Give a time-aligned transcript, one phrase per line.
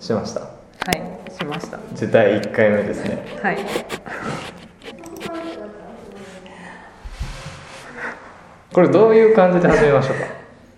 [0.00, 0.40] しました？
[0.40, 0.46] は
[0.92, 1.78] いしました。
[1.94, 3.24] じゃあ第1回目ですね。
[3.42, 3.58] はい。
[8.72, 10.24] これどういう感じで始めましょうか？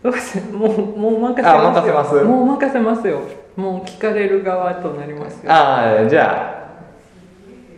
[0.03, 1.87] どうしもうもう任せあますよ。
[1.87, 2.15] 任せます。
[2.25, 3.21] もう任せますよ。
[3.57, 5.53] もう聞かれる側となりますよ。
[5.53, 6.63] ああじゃあ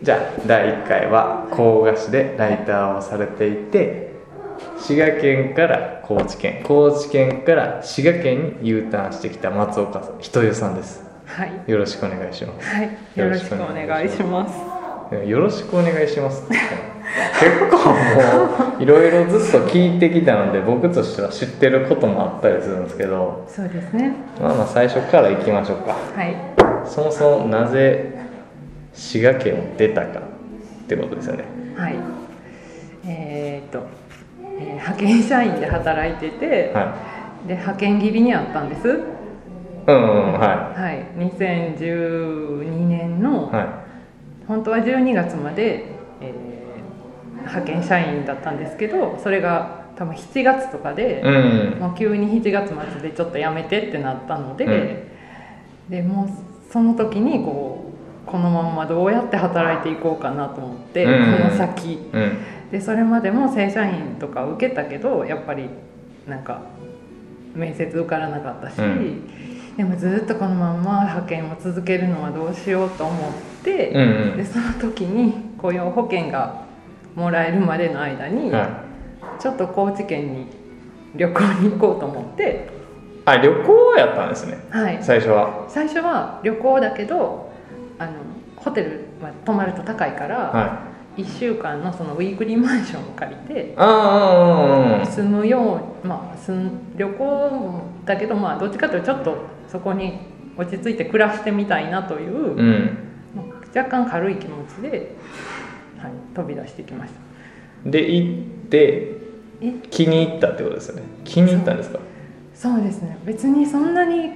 [0.01, 4.13] じゃあ第1回は甲賀市でライターをされていて
[4.79, 6.61] 滋賀県から高知県。
[6.63, 11.71] 高知県から滋賀県に U ターンしてきた松岡さん人湯さんですはい。
[11.71, 12.67] よろしくお願いします。
[12.67, 12.89] はい。
[13.15, 14.75] よろしくお願いします。
[15.27, 16.47] よろしくお願いします。
[16.49, 16.59] 結
[17.69, 23.45] 構もういろいろずっと聞いてきたので僕としては知ってることもあったりするんですけど。
[23.47, 24.13] そうですね。
[24.41, 25.93] まあまあ最初から行きましょうか。
[25.93, 26.35] はい。
[26.87, 28.15] そもそもなぜ
[28.93, 31.43] 滋賀県を出たかってことですよね。
[31.75, 31.95] はい。
[33.07, 33.85] えーっと、
[34.59, 36.95] えー派遣社員で働いてて、は
[37.47, 38.87] で派遣切りにあったんです。
[38.87, 38.91] い
[39.87, 39.97] うんう
[40.29, 41.05] んははい。
[41.17, 43.67] 2012年の、いはい。
[44.47, 45.85] 本当は12月まで、
[46.21, 46.55] えー
[47.45, 51.79] 派遣社員だったんですけどそれが多分7月とかで、うん。
[51.79, 55.07] もう急に7月末でちょっとやめてってなったので、
[55.89, 56.29] でもう
[56.71, 57.93] その時にこ
[58.25, 61.37] うこのまんまどうやって働いていこうかなと思って、うん。
[61.37, 62.09] この先。
[62.11, 62.37] うん。
[62.71, 65.69] でそれまでも正社員とか受けたけどやっぱり
[66.27, 66.61] なんか
[67.53, 69.29] 面接受からなかったし、うん
[69.77, 73.31] でもずっとこのまんま派遣を続けるのはどうしようと思っ
[73.63, 74.37] て、うんうん。
[74.37, 76.65] でその時に雇用保険が
[77.15, 78.85] もらえるまでの間に、は
[79.39, 79.41] い。
[79.41, 80.47] ちょっと高知県に
[81.15, 82.69] 旅行に行こうと思って、
[83.25, 84.59] あ旅行やったんですね。
[84.69, 85.65] はい、最初は。
[85.67, 87.51] 最初は旅行だけど
[87.97, 88.11] あの
[88.55, 99.37] ホテルは泊まると高いから、は1週間のそのウィークリーマンションを借りて住むようまあ住ん旅行だけどまあどっちかというとちょっと
[99.75, 100.19] そこに
[100.57, 102.97] 落ち着いて暮らしてみたいなという、うん。
[103.75, 105.13] 若干軽い気持ちで、
[105.97, 107.11] はい、飛び出してきまし
[107.83, 107.89] た。
[107.89, 109.17] で行って
[109.59, 109.73] え？
[109.91, 111.03] 気に入ったってことですよね。
[111.25, 111.99] 気に入ったんですか？
[112.53, 113.17] そうですね。
[113.25, 114.31] 別にそんなに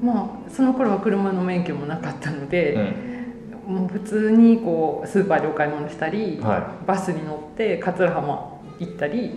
[0.00, 2.76] まあその頃は車の免許もなかったのうで、
[3.66, 3.72] ん。
[3.72, 9.32] もう普通にこうスーパーでお買い物したり、はバスに乗って桂浜行ったり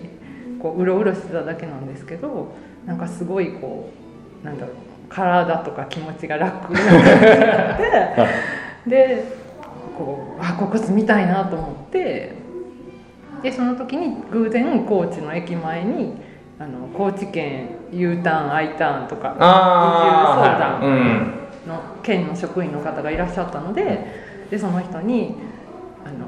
[0.62, 2.54] こううろうろしてただけなんですけど
[2.86, 4.07] なんかすごいこう
[4.48, 4.76] なんだろう
[5.10, 9.24] 体とか気持ちが楽になって で
[9.98, 12.32] こうあここ住みたいなと思って
[13.42, 16.22] でその時に偶然高知の駅前に
[16.60, 20.82] あの高知県 U ターン I ターンとか移住相談
[21.68, 25.36] の県の職員の方がいらっしゃったのででその人に
[26.06, 26.26] あの、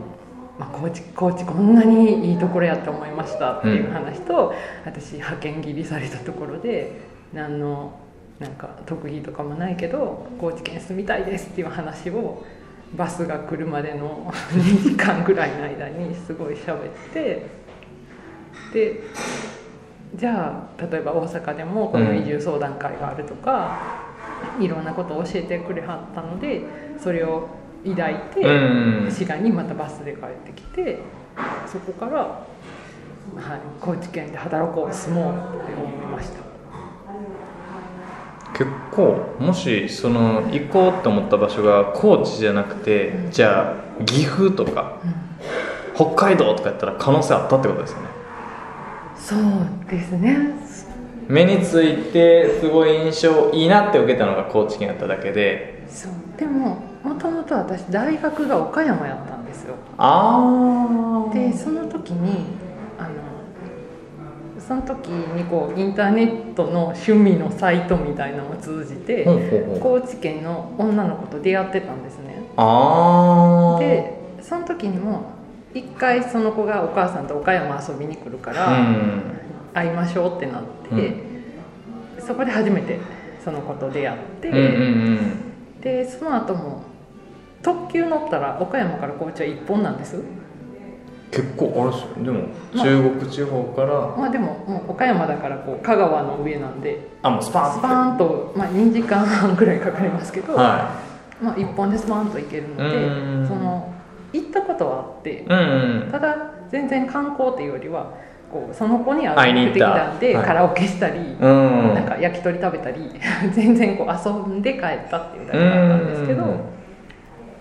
[0.59, 4.53] まあ、高知高知こんなにいいところやって思いましたっていう話と、
[4.85, 6.99] 私派遣切りされたところで
[7.33, 7.93] 何の
[8.39, 12.43] なんか特技とかもないけど高知県住みたいですっていう話を
[12.95, 16.77] バスが来るまでの 2時間ぐらいの間にすごい喋っ
[17.13, 17.47] て
[18.73, 19.01] で
[20.15, 23.77] じゃあ例えば大阪でもこの移住相談会があるとか、
[24.59, 26.63] いろんなことを教えてくれはったので
[26.97, 27.47] それを
[27.85, 29.11] 抱いて、うん。
[29.11, 30.99] 滋賀にまたバスで帰ってきて
[31.67, 32.45] そこから、はい、
[33.79, 36.48] 高知県で働こう住もうって思いました
[38.53, 44.99] 結構もしその行こうと思った場所が高知じゃなくてじゃあ岐阜とか
[45.95, 48.07] 北海道とかやったら可能性あったってことですよね。
[49.15, 50.53] そうですね。
[51.27, 55.83] 目についてすごい印象いいなって受けたのが高知県やっただけで。
[55.87, 56.11] そう。
[56.37, 59.75] でももともと私大学が岡山やったんですよ。
[59.97, 62.45] ああでその時に
[64.69, 69.25] その時にこうインターネットの趣味のサイトみたいなのを通じて、
[69.81, 72.43] 高知県の女の子と出会ってたんですね。
[72.55, 74.13] ああで
[74.43, 75.31] その時にも
[75.73, 79.23] 一回その子がお母さんと岡山遊びに来るかうら、ん。
[79.73, 81.15] 会いましょうってなって、
[82.19, 82.99] そこで初めて
[83.43, 84.67] その子と出会って、うんうんう
[85.79, 85.81] ん。
[85.81, 86.83] でその後も
[87.63, 90.23] 特急乗ったら岡山から高知は一本なんです
[91.31, 92.85] 結構あれですよでもまあ。
[92.85, 94.15] 中国地方から。
[94.17, 97.07] まあでももう岡山だからこう香川の上なんで。
[97.21, 100.99] あもうスパンスパーンと、まあ、2時間半ぐらいかかりますけど、は
[101.41, 103.93] まあ、1本でスパーンと行けるのでうんその
[104.33, 105.29] 行ったことはあって。
[105.29, 106.11] いうんうん。
[106.11, 108.13] ただ全然観光っていうよりは
[108.51, 110.45] こうその子に会いに行ってきたんで、はい。
[110.45, 111.93] カラオケしたり、うん。
[111.93, 113.11] なんか焼き鳥食べたり
[113.53, 114.81] 全然こう遊んで帰っ
[115.11, 116.43] たっていうだけだったんですけど、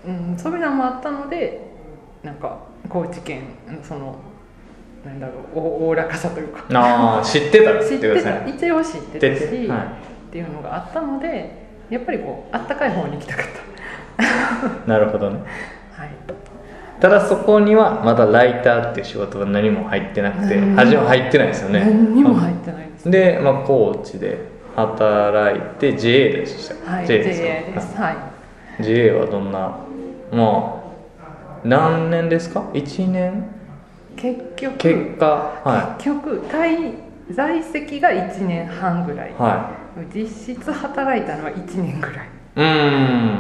[0.06, 1.67] うん、そういうのもあったので
[2.28, 2.58] なんか
[2.90, 3.44] 高知県
[3.82, 4.16] その
[5.02, 6.64] なんだろうおおおらかさというか。
[6.74, 8.30] ああ知ってた 知ってた。
[8.30, 9.78] ね一応知ってたし、はい。
[10.28, 13.46] っていうのがあったのでやっぱりこうあったかい方に行きたかっ
[14.86, 15.38] なるほどね。
[15.96, 16.10] たはい。
[17.00, 21.80] ただそこにはまだライターっていう仕事は何も入ってなくて何にも初め入ってないですよね。
[21.80, 24.36] 何にも入ってないですで、まあ、高知で
[24.76, 27.98] 働いて JA でしたはい JA JA でですす。
[27.98, 28.82] はい。
[28.82, 29.78] JA はどんな
[30.30, 30.77] まあ
[31.64, 33.44] 何年ですか？1年？
[34.16, 36.94] 結局結果は結局在
[37.30, 39.30] 在籍が1年半ぐらい。
[39.30, 39.34] い。
[39.34, 39.70] は
[40.14, 42.26] 実質働いたのは1年ぐらい。
[42.26, 42.64] いうー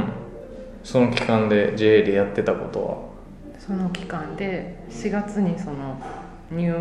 [0.04, 0.12] ん。
[0.84, 3.12] その期間で JA でやってたこと
[3.58, 6.00] その期間で4月にその
[6.50, 6.72] 入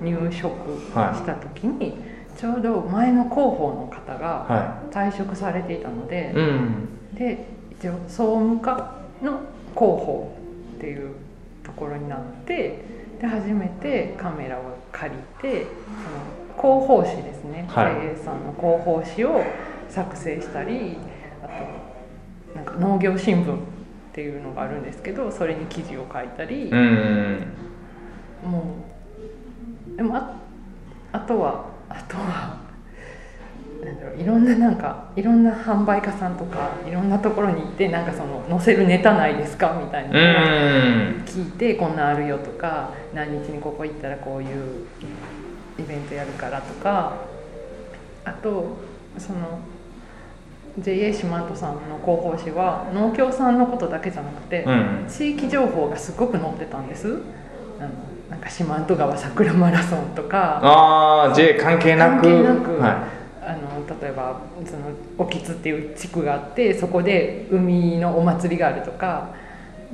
[0.00, 1.94] 入職はいした時に、
[2.36, 7.14] ちょうど前の広報の方はがは退職されていたのでい、うん。
[7.14, 9.40] で一応総務課の
[9.74, 10.36] 広報
[10.76, 11.14] っていう
[11.62, 12.78] ところになって
[13.20, 14.62] で初めてカメラを
[14.92, 15.66] 借りて
[16.56, 18.16] その広報誌ですね、はい。
[18.16, 19.42] さんの広報誌を
[19.88, 20.96] 作成したり
[21.42, 23.58] あとなんか農業新聞っ
[24.12, 27.46] ていうのがあるんですけどそれに記事を書いたり、うん。
[28.44, 28.76] も
[29.94, 30.36] うでもあ
[31.12, 32.63] あとはあとは
[33.84, 40.18] なんだろういろんななんかいろんな販売家さんとかいろんなところに行ってなんかその載せるネタないですかみたいな
[41.26, 44.86] 聞いてこんなんあるよとか何日にここ行ったらこういう
[45.78, 47.16] イベントやるからとか
[48.24, 48.76] あと
[49.18, 49.60] その
[50.78, 55.06] JA 四万十さんの広報誌は農協さんのことだけじゃなくて、うん。
[55.08, 57.22] 地域情報がすごく載ってたんです。
[57.78, 57.90] あの
[58.28, 62.22] なんか四万十川桜マラソンとかああ J 関係なく。
[62.22, 69.34] 関係なくはあの例えばその沖津っていう地区があってそこで海のお祭りがあるとか。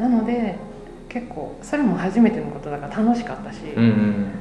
[0.01, 0.57] なので
[1.11, 4.33] 結構それも初めてのことだから楽しかったし、い、うんうん、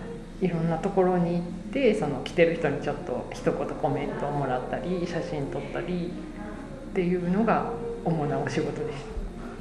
[0.41, 1.41] いろんなところに行っ
[1.73, 6.11] てその来てる人にちょっと一言コメントをもらったり写真撮ったり
[6.91, 7.71] っていうのが
[8.05, 8.95] 主なお仕事でし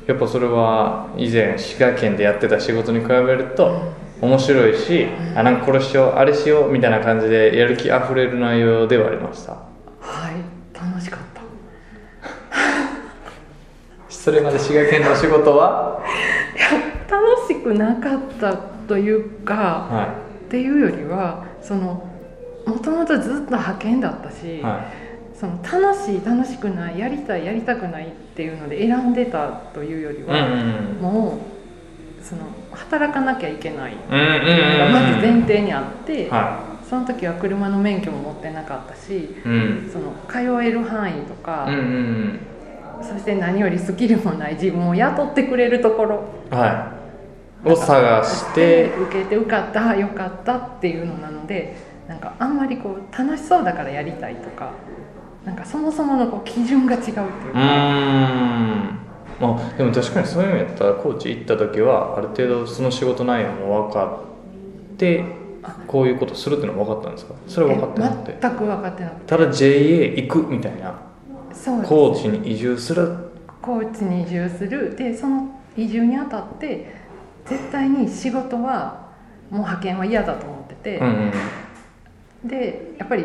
[0.06, 5.06] やっぱそれは以前滋賀県でやってた仕事に比べると面白いし、
[5.36, 9.52] あなんかこれしようあれしようみたいな感じでやる気あふれる内容ではありました。
[9.52, 9.58] た
[10.00, 10.34] はい。
[10.74, 11.42] 楽しかった。
[14.08, 16.00] それまで滋賀県の仕事は？
[16.56, 16.66] いや
[17.08, 18.56] 楽しくなかった
[18.88, 20.14] というかは
[20.46, 22.08] っていうよりはその
[22.66, 24.62] もともとずっと派遣だったし、い。
[24.62, 24.84] は
[25.38, 30.98] その楽しい楽しくないやりたいやりたくないっていうので選んでたというよりいうんは、うん。
[31.00, 31.57] もう
[32.28, 32.42] その
[32.72, 33.94] 働かなきゃいけない。
[33.94, 39.90] がまず前提にあって、はその時は車の免許も持ってなかったしいうん。
[39.90, 42.40] その通える範囲とか、うんうん
[43.00, 46.24] そして何よりスキルもない自分を雇ってくれるところ。
[46.50, 46.98] うんはい
[47.64, 48.92] を探して。
[48.96, 51.76] 受けて受かったよかったっていうのなので
[52.08, 54.72] なんかあんまりこう楽しそうだからやりたいとか
[55.44, 58.98] なんかそもそものこう基準が違うっていうか、ん
[59.40, 64.20] まあでも確かにそういう意味やったら高知行った時はある程度その仕事内容も分か
[64.94, 65.24] って
[65.86, 67.34] こういうことするっていうのは分かったんですか？
[67.46, 68.32] それは分かってなくて。
[68.32, 69.26] え全く分かってなくて。
[69.26, 70.94] ただ JA 行くみたいな
[71.52, 73.16] そう高知に移住する。
[73.62, 74.96] 高知に移住する。
[74.96, 76.94] でその移住にあたって
[77.46, 79.08] 絶対に仕事は
[79.50, 81.32] もう派遣は嫌だと思ってて、うん
[82.44, 82.48] うん。
[82.48, 83.24] でやっぱり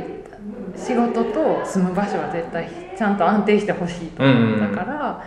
[0.76, 5.24] 仕事と住む場所は絶対ちゃんと安定してほしいと思ったから、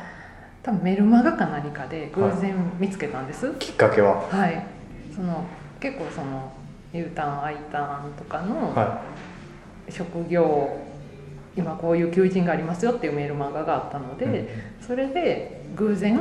[0.66, 4.28] 多分メルマガか何かで偶然見つけたんです、きっかけは？
[4.28, 4.66] はい、
[5.14, 5.44] その
[5.78, 6.52] 結構その
[6.92, 9.00] U ターン I ターンとかのは
[9.88, 10.76] 職業、
[11.56, 14.48] 今こういう求人がありますよっていうメールマガがあったので、うん
[14.84, 16.18] それで偶然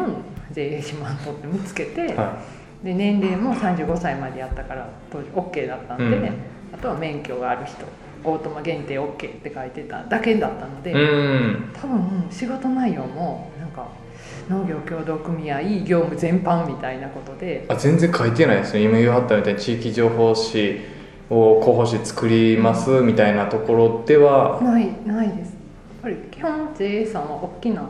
[0.52, 2.16] JA 四万十って見つけて、い。
[2.16, 2.38] は
[2.84, 6.26] で年齢も35歳までやったから当時 OK だったんで、うん。
[6.72, 7.84] あとは免許がある人
[8.24, 11.72] オートマ限定 OK って書いてただけだったので、いうん。
[11.74, 13.88] 多分仕事内容もなんか
[14.50, 17.66] 農業協同組合業務全般みたいなことで。
[17.68, 18.84] あ全然書いてないですね。
[18.84, 20.82] 今言わはったみたいに地域情報誌
[21.30, 24.60] を広報誌作りますみたいなところでは。
[24.62, 25.50] ないないです。
[25.50, 25.58] やっ
[26.04, 27.90] ぱり基本 JA さんは大きな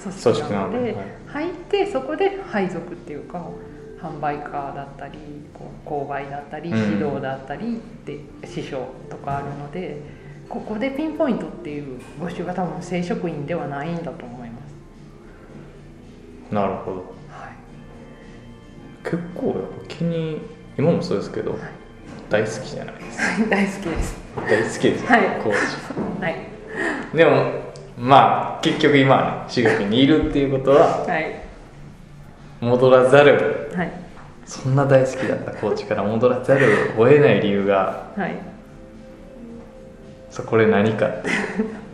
[0.00, 1.04] 組織ななのでのではい。
[1.26, 3.44] 入ってそこで配属っていうか
[4.00, 5.18] 販売課だったり
[5.52, 10.00] こう購買だったりうん指導だったりで師匠とかあるので
[10.48, 14.45] ここでピンポイントっていう募集が多分正職員ではないんだと思います。
[16.50, 16.96] なるほど
[17.30, 17.56] はい
[19.04, 20.40] 結構やっぱ気に
[20.78, 21.60] 今もそうですけど、はい
[22.28, 24.16] 大好きじゃないですか大好きです。
[24.34, 26.36] 大好きですよ、はい高はい。
[27.12, 27.52] 知でも
[27.96, 31.40] まあ結局今はね滋賀県にいるっていうことははい。
[32.60, 33.92] 戻らざるはい。
[34.44, 38.34] そんな大好きだった高知から戻らざるを得ない理由がはい。
[40.30, 41.85] そこれ何かっていうそ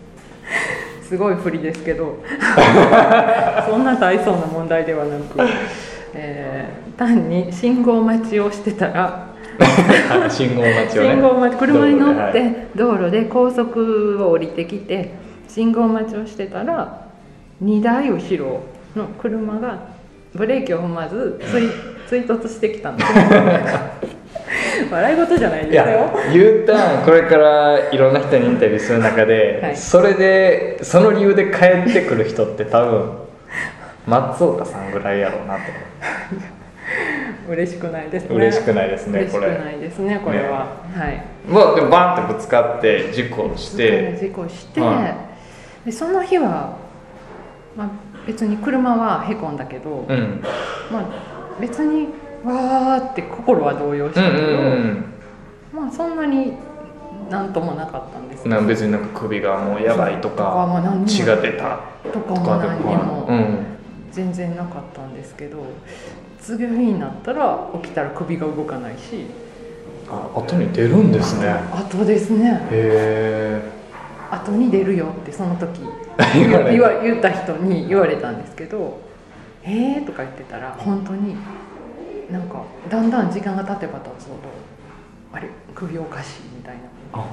[1.12, 2.16] すごい不利ですけど。
[3.69, 5.38] そんな大層な問題ではなく、
[6.14, 9.26] えー単に信号待ちをしてたら。
[10.31, 11.11] 信号待ちをね。
[11.11, 15.11] 信号待ち車に乗って道路で高速を降りてきて
[15.49, 17.07] 信号待ちをしてたら
[17.62, 18.61] 2台後ろ
[18.97, 19.78] の車が
[20.35, 21.69] ブレーキを踏まず追
[22.09, 23.11] 追突してきたんです。
[23.11, 23.19] よ
[24.90, 25.84] 笑い事じゃないいですよ。
[25.84, 29.76] や U ターンこれからいろんな人にインタビューする中で、はい。
[29.76, 33.18] それでその理由で帰ってくる人って多分
[34.06, 35.60] 松岡さんぐらいやろうなと。
[37.48, 38.34] 嬉しくないですね。
[38.34, 41.22] 嬉しくないですね嬉しくこれないですねこれは、はい。
[41.48, 44.18] まあでもバンってぶつかって事故して。
[44.20, 45.28] 事故して、は
[45.84, 46.76] でその日は、
[47.76, 47.90] まあ、
[48.26, 50.42] 別に車はへこんだけど、うん。
[50.90, 51.06] まあ、
[51.60, 52.08] 別に
[52.44, 55.04] わーって心は動揺しうんうたけど、ん。
[55.72, 56.52] まあそんなに
[57.30, 61.80] なんともなかったんですうんなんか別になんか首がもうやばいととか血が出た
[62.12, 62.46] とかとも。
[62.46, 63.72] 何にも
[64.11, 65.64] 全然なかったんですけど
[66.38, 69.26] 次の日になったら起きたら首が動かないし。
[70.11, 71.54] あ後に出るんですね。
[71.72, 72.66] 後ですね。
[72.70, 73.62] へ
[74.30, 75.80] 後に出るよってその時
[76.34, 78.99] 言わ言った人に言われたんですけど
[79.62, 81.37] 「えー?」とか言ってたら本当に
[82.30, 84.38] なんかだんだん時間が経てば経つほど
[85.32, 86.82] あれ首おかしいみたいな。
[87.12, 87.26] あ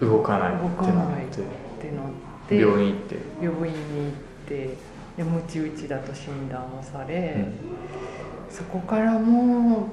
[0.00, 0.92] 動かない動かって。
[0.92, 1.42] なないっって
[1.88, 2.06] てなっ
[2.48, 3.16] て病院行って。
[3.42, 4.12] 病院に行っ
[4.46, 4.76] て
[5.16, 8.54] でムチ打ちだと診断をされ、うん。
[8.54, 9.88] そこからも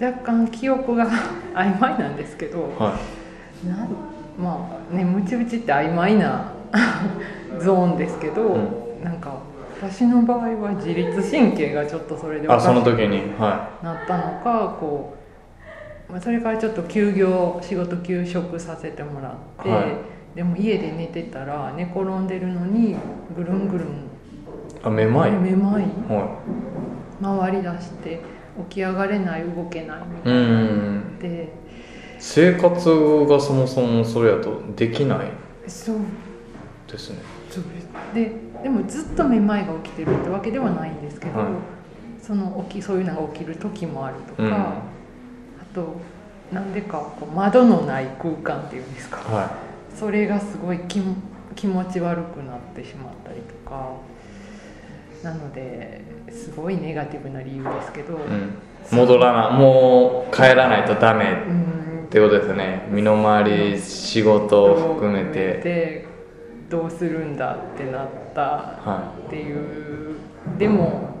[0.00, 1.06] う若干記憶が
[1.54, 2.98] 曖昧なんですけどは
[3.66, 3.88] なん
[4.38, 6.52] まあねムチ打ちって曖昧な
[7.58, 8.58] ゾーンですけど、う
[9.02, 9.38] なんか
[9.80, 15.16] 私の場合は自律神経がちょっとそれでいあその時にはくなったのかこ
[16.08, 19.84] う、まあ、それからちょっと休業仕事休職させてもらって、はい。
[20.34, 22.96] でも家で寝てたら寝転んでるのに
[23.36, 23.90] ぐるんぐるんい
[24.82, 25.32] あめまい？
[25.32, 25.84] めまい？
[26.08, 26.40] は
[27.20, 28.20] 回りだして
[28.68, 31.52] 起き上がれない動けないみいたいにうんなって、
[32.18, 32.70] 生活
[33.28, 35.30] がそもそもそれやとできない？
[35.66, 35.96] そう。
[36.90, 37.18] ですね。
[37.50, 37.64] そう。
[37.64, 41.48] ですででもずっとめまいが起きてるってわけではないんですけど、はい。
[42.20, 44.52] その起きそういうのが起きる時もあるとか、うん。
[44.52, 44.76] あ
[45.74, 46.00] と
[46.52, 49.18] なんでかこう窓のない空間っていうんですか。
[49.18, 49.50] は
[49.94, 51.14] それがすごい気も
[51.54, 53.92] 気持ち悪くなってしまったりとか。
[55.22, 56.00] なので
[56.30, 58.54] すごいネガティブな理由ですけど、い、うん、
[58.92, 62.04] 戻らなもう帰らないとダメうん。
[62.04, 62.86] ってことですね。
[62.90, 65.58] 身の回り仕事を含めて。
[65.58, 66.06] で
[66.68, 70.16] どうするんだってなったはっていう。
[70.58, 71.16] でも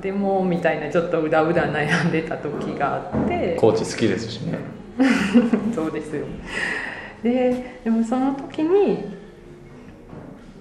[0.00, 3.54] でもみたいなちょっとうだうだ悩んでた時があって。
[3.54, 4.58] いコーチ好きですしね。
[5.74, 6.26] そうですよ。
[7.22, 9.16] ででもその時に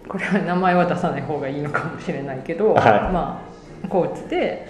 [0.07, 2.83] これは名前は出さない方がいいのかもしれないけど、はい。
[3.13, 3.41] ま
[3.83, 4.67] あコーチで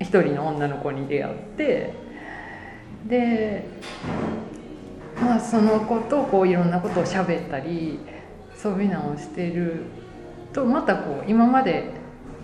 [0.00, 1.92] 一人の女の子に出会って
[3.06, 3.64] で
[5.20, 8.00] まあその子とこういろんなことを喋ったり
[8.60, 9.84] そういうのをしてる
[10.52, 11.92] とまたこう今まで、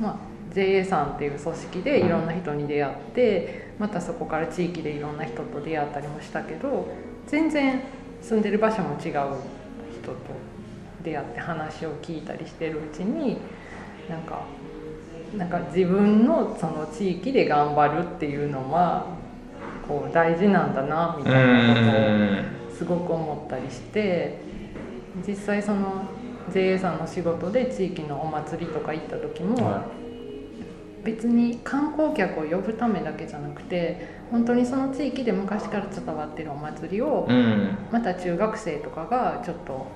[0.01, 6.89] まあ、JA さんっていう組織でいろんな人に出会ってまたそこから地域でいろんな人と出会ったりもしたけど
[7.27, 7.83] 全然
[8.23, 9.37] 住んでる場所も違う人と
[11.05, 13.37] 出会って話を聞いたりしてるうちに
[14.09, 14.45] なんか
[15.37, 19.07] なんか自分のその地域で頑張るっていうのは
[19.87, 21.81] こう大事なんだなみたいなこ
[22.69, 24.46] とをすごく思ったりして
[25.27, 26.05] 実際その
[26.53, 29.85] JA さんの仕事で地域のお祭りとか行った時も、は
[31.05, 34.01] 別に観光客を呼ぶためだけじゃなくて
[34.33, 37.79] 本当にその地域で昔から伝わってるお祭りをいうん。
[37.93, 39.87] また中学生とかがちょっと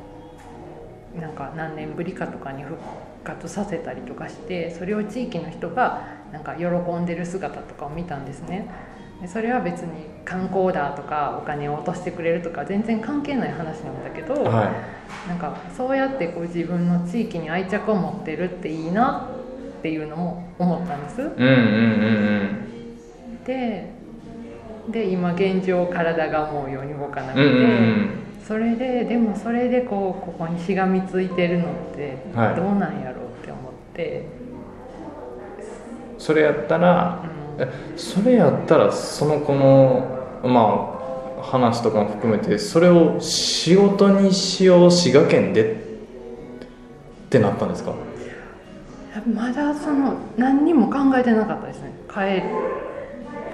[1.19, 2.79] なんか何年ぶりかとかに復
[3.25, 8.69] 活させたりとかしてそれを地域の人がなんか喜んでる姿とかを見たんですね。
[8.69, 14.73] でそれは別に観光だとかお金を落としてくれるとか全然関係ない話なんだけど、は
[15.29, 19.29] なんかそうやってこう自分の地域に愛着を持ってるっていいな
[19.79, 21.21] っていうのも思ったんです。
[21.21, 21.47] いうんうんう
[23.43, 23.45] ん。
[23.45, 23.93] で
[24.89, 28.11] で今現状体が思うように動かなくて、うんうんうん。
[28.47, 32.57] それででもそれでこうここにしがみついてるのってはい。
[32.57, 34.25] どうなんやろうって思って、
[36.19, 37.23] それやったら
[37.97, 40.97] それやったらその子のま
[41.41, 47.95] あ話とかも含めてそれを仕事にしよう滋賀県でってなったんですか？
[49.35, 51.93] まだその何にも考えてなかったですね。
[52.09, 52.43] 帰る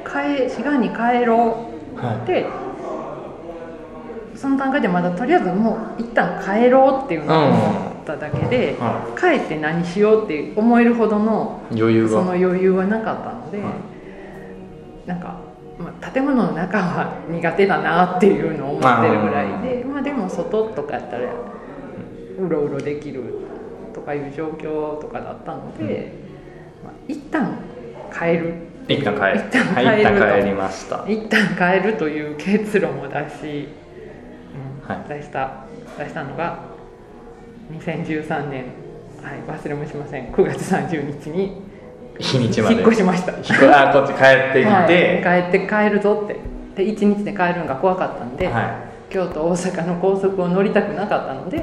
[0.04, 2.46] 帰滋賀に帰ろうはって
[4.34, 7.56] その段階でまだとりあえずもう一旦帰ろうっていうのを思
[8.02, 12.10] っただけで、は帰って何しようって思えるほどのい、余裕が。
[12.10, 13.95] その余裕はなかったので、はい
[15.06, 15.40] なんか、
[15.78, 21.32] まあ、建物の中は苦手だなっていうのを思ってるぐらいでまあ、でも外とかやったら
[22.38, 23.22] うろうろできる
[23.94, 26.12] とかいう状況とかだったので、
[26.84, 27.58] まあ、一旦
[28.12, 28.54] 帰る。
[28.88, 31.04] 一旦帰る一旦帰るはい、一と旦帰りました。
[31.08, 33.68] 一旦帰るという結論を出し、
[34.84, 35.08] うんはい。
[35.08, 35.64] 出した
[35.98, 36.60] 出したのが
[37.72, 38.64] 2013年、
[39.22, 40.26] はい、忘れもしません。
[40.26, 41.65] 9月30日に
[42.18, 42.74] 日にちまで。
[42.76, 43.32] 引っ越しました。
[43.32, 46.36] あこっち帰ってきて、はい、帰って帰るぞって。
[46.76, 48.62] で1日で帰るのが怖かったんで、は
[49.08, 51.60] 京都大阪の高速を乗りたくなかったので、い、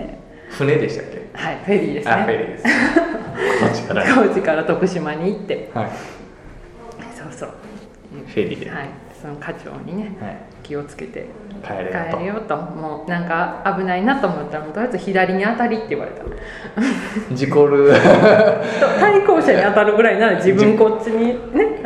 [0.49, 1.29] 船でしたっけ？
[1.33, 2.63] はい、フェリーですあフェねリーです。
[2.63, 2.69] こ
[3.71, 4.03] っちから。
[4.15, 5.71] 高知から徳島に行って。
[5.73, 5.89] はい。
[7.15, 7.49] そうそう、
[8.27, 8.89] フェリーで、はい、
[9.21, 11.27] その課長にねはい、気をつけて
[11.63, 12.17] 帰れよと。
[12.17, 12.57] 帰れよと。
[12.57, 16.23] もうなんか危ないなと思ったらもうとりあえず左に当たりって言われた。
[17.33, 17.93] 事故る。
[18.99, 21.81] 対向車に当たるぐらいなら自分こっちにね。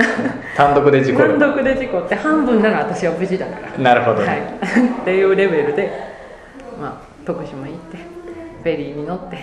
[0.56, 1.30] 単独で事故る。
[1.30, 3.84] 単独で事故って半分なら私は無事だから。
[3.84, 4.38] なるほどね、はい、
[5.02, 5.92] っていうレベルで、
[6.82, 7.98] まあ、徳島行って
[8.64, 9.38] フェリーに乗って。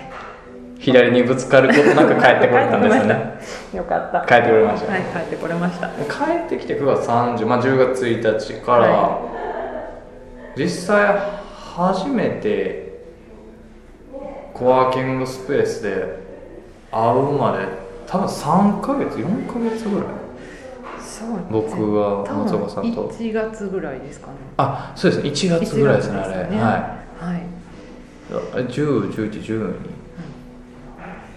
[0.84, 3.38] 左にぶつかることなく帰ってこれたんですよね。
[3.72, 4.20] よかった。
[4.26, 4.92] 帰ってこれました。
[4.92, 5.88] はい帰ってこれました。
[5.88, 9.18] 帰ってきて9月30、まあ、10月1日から、は
[10.56, 11.18] 実際
[11.76, 12.84] 初めて
[14.52, 16.18] コワーキングスペースで
[16.92, 17.66] 会うまで
[18.06, 20.06] 多分3ヶ月4ヶ月ぐらい。
[21.00, 23.08] そう僕は松岡さんと。
[23.08, 24.34] 1月ぐらいですかね。
[24.56, 25.22] あそうです。
[25.22, 26.34] ね1月ぐらいですねあれ。
[26.34, 26.62] 1月ですよね。
[26.62, 26.70] は
[27.20, 27.38] はい。
[27.40, 29.62] い101112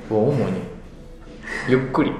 [0.10, 0.62] は主に。
[1.70, 2.12] ゆっくり。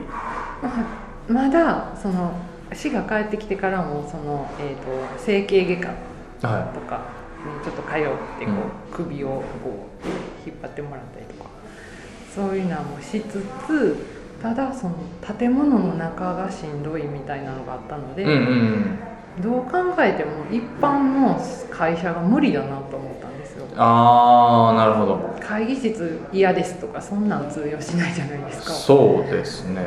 [1.28, 2.34] まだその
[2.74, 5.94] 市が帰ってきてからもその、えー、と整形外科は
[6.42, 6.48] と
[6.82, 7.02] か
[7.60, 8.52] にちょっと通ってこ
[8.92, 11.50] う、首をこう引っ張ってもらったりとか
[12.34, 13.96] そういうのもしつつ
[14.42, 14.96] ただその
[15.38, 18.34] 建物の中がしんどいみたいなのがあったので、いうんう
[18.76, 19.00] ん。
[19.42, 23.66] どう考えても一般の会社が無理だなと思ったんですよ。
[23.76, 25.38] ああなるほど。
[25.40, 28.74] 会議室嫌ですとかそんなん通用しないじゃないですか。
[28.74, 29.82] そうですね。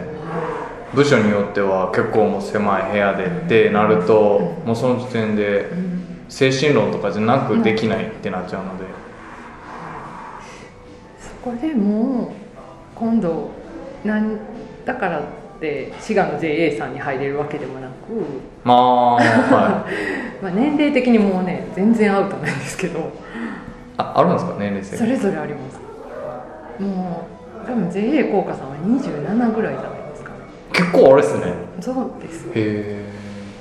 [0.95, 5.90] 部署によっては結構もう狭い部屋でってなるともうその時点でうん
[6.31, 8.85] 精神論とかじゃなくできないってなっちゃうので。
[11.21, 12.31] そこでもう
[12.95, 13.51] 今度
[14.05, 14.39] なん
[14.85, 15.23] だからっ
[15.61, 17.93] て滋賀の JA さんに入れるわけでもなく、
[18.65, 19.25] まあはい。
[20.43, 23.11] まあ、年齢的にもうね全然アウトなんですけど。
[23.99, 24.55] ああるんですか？
[24.59, 25.81] 年齢制それぞれあります。
[26.83, 27.27] も
[27.65, 30.31] う多分 JA 効果さんは27ぐらいじゃないですか。
[30.31, 30.37] ね
[30.73, 31.53] 結構あれですね。
[31.81, 32.47] そうです。
[32.49, 33.05] へえ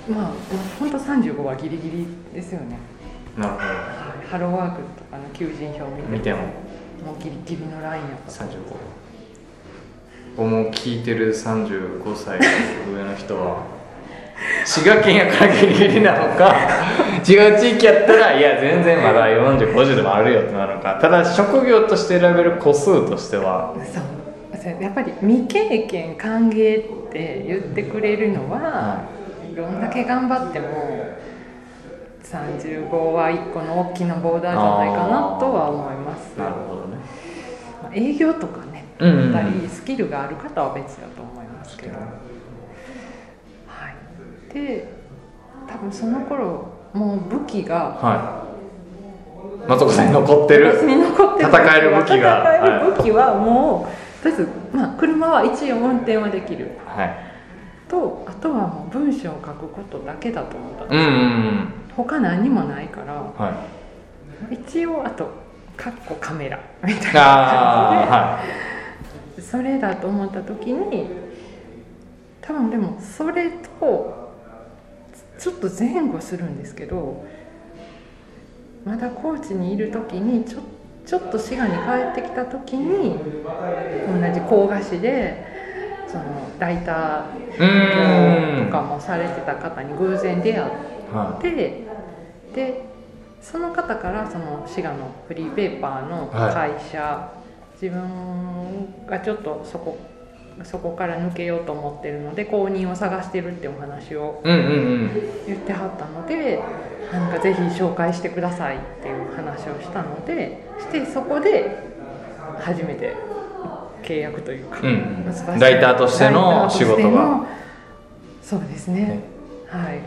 [0.10, 0.32] まあ
[0.80, 2.78] 本当35はギリギリですよね。
[3.38, 6.40] なるほハローワークとかの求人票を見てど見ても。
[6.40, 8.32] もうギリギリのラインやった。
[8.32, 8.48] 35
[10.38, 13.64] 僕も聞いてる35歳上の人は
[14.66, 16.56] 滋賀県やからギリギリなのか
[17.28, 20.98] 違う地域やったらいや全然まだ4050でもあるよってなるのか。
[21.02, 23.76] ただ職業として選べる個数としては。
[23.84, 24.62] そう。
[24.62, 24.82] そう。
[24.82, 29.02] やっぱり未経験歓迎って言ってくれるのは、
[29.60, 30.68] どんだけ頑張っても
[32.24, 36.38] 35は1個の大きなボーダーじゃないかなとは思います。
[36.38, 36.98] なるほどね。
[37.84, 43.90] まあ営業とかねやったりスキルがある方は別だと思いますけど、は
[44.50, 44.94] い、で
[45.68, 49.68] 多分その頃もう武器がはい。
[49.68, 50.68] 松岡さんに残ってる？
[50.68, 51.50] 私に残ってる。
[51.50, 52.44] 戦える武器が。
[52.44, 53.88] 戦える武器はも
[54.20, 56.78] う、とりあえず、まあ、車は一応運転はできる。
[56.86, 57.29] はい
[57.90, 60.86] とあとはもう文章を書くことだけだと思った。
[60.86, 61.74] うんうんうん。
[61.96, 63.68] 他何にもないからは
[64.52, 64.56] い。
[64.56, 65.30] 一応あと
[65.76, 66.60] かっこカメラ。
[66.84, 67.22] みたいな感じで。
[68.14, 68.40] あ
[69.42, 71.08] それだと思った時に
[72.42, 73.50] 多分でもそれ
[73.80, 74.34] と
[75.38, 77.26] ちょっと前後するんですけど
[78.86, 80.60] まだ高知にいる時にちょ
[81.06, 83.18] ちょっと滋賀に帰ってきた時に
[84.08, 85.44] 同じ工菓子で
[86.12, 86.24] その
[86.60, 88.66] ライタはいーうん。
[88.66, 90.90] とかもされてた方に偶然出会って。
[91.14, 91.88] はで
[92.54, 92.90] で
[93.42, 97.32] その方からその滋賀のフリーペーパーの会社、
[97.82, 99.98] 自分がちょっとそこ
[100.64, 105.10] そこから抜けようと思ってるので公認を探してるってお話をいうんうんうん。
[105.48, 106.62] 言ってはったので
[107.14, 111.78] なんかぜひ紹介してくださいっていう話をしたのでしてそこで
[112.60, 113.16] 初めて
[114.10, 115.60] 契約というか、うん。
[115.60, 117.46] ライターとしての仕事が。
[118.42, 119.20] そうですね。
[119.68, 120.00] はい。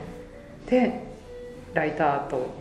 [0.68, 1.04] で
[1.72, 2.52] ライターと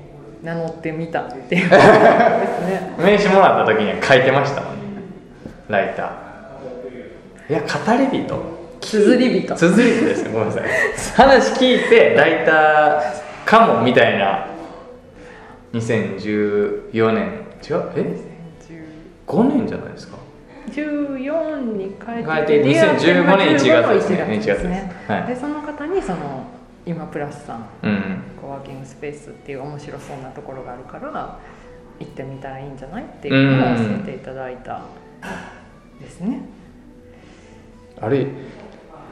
[0.43, 1.69] 名乗ってみたっていう。
[1.69, 2.93] ですね。
[2.99, 4.79] 名刺もらった時には書いてましたもんね。
[5.67, 7.51] ライター。
[7.51, 8.39] いや語り人。
[8.79, 9.55] 綴り人。
[9.55, 10.23] 綴り人です。
[10.23, 10.63] ねごめんなさい。
[11.15, 13.01] 話聞いてライター
[13.45, 14.45] かもみたいな。
[15.73, 17.41] 2014年。
[17.67, 17.83] 違う？
[17.95, 18.17] え
[19.27, 20.10] ？5年じゃないですか
[20.71, 24.17] 14に変えて変えて2015年1月ですね。
[24.17, 25.11] 1 1月です。
[25.11, 25.27] はい。
[25.27, 26.45] でその方にその
[26.85, 31.39] 今プラスさんうんコワーキングスペースっていう面白そうなところがあるから
[31.99, 34.81] 行ってみたらいいんじゃないっていうのを教えていただいた
[35.99, 36.41] ですね。
[38.01, 38.25] あれ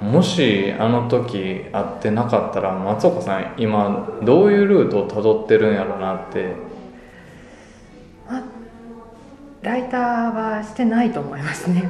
[0.01, 6.68] もしあの時会ってなかったら松岡さん今どういうルートをたどってるんやろうなってあ
[9.61, 11.83] ライターはしてないと思いますね。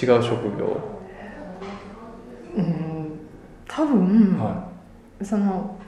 [0.00, 0.78] 違う職業、
[2.56, 3.18] うん
[3.66, 4.68] 多分、は
[5.22, 5.78] その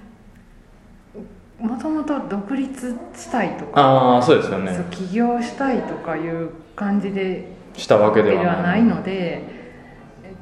[1.59, 4.87] もともと独立したいとい、か、ああそうですよね。
[4.91, 9.43] 起業したいとかいう感じでしたわけでではないので
[10.23, 10.35] え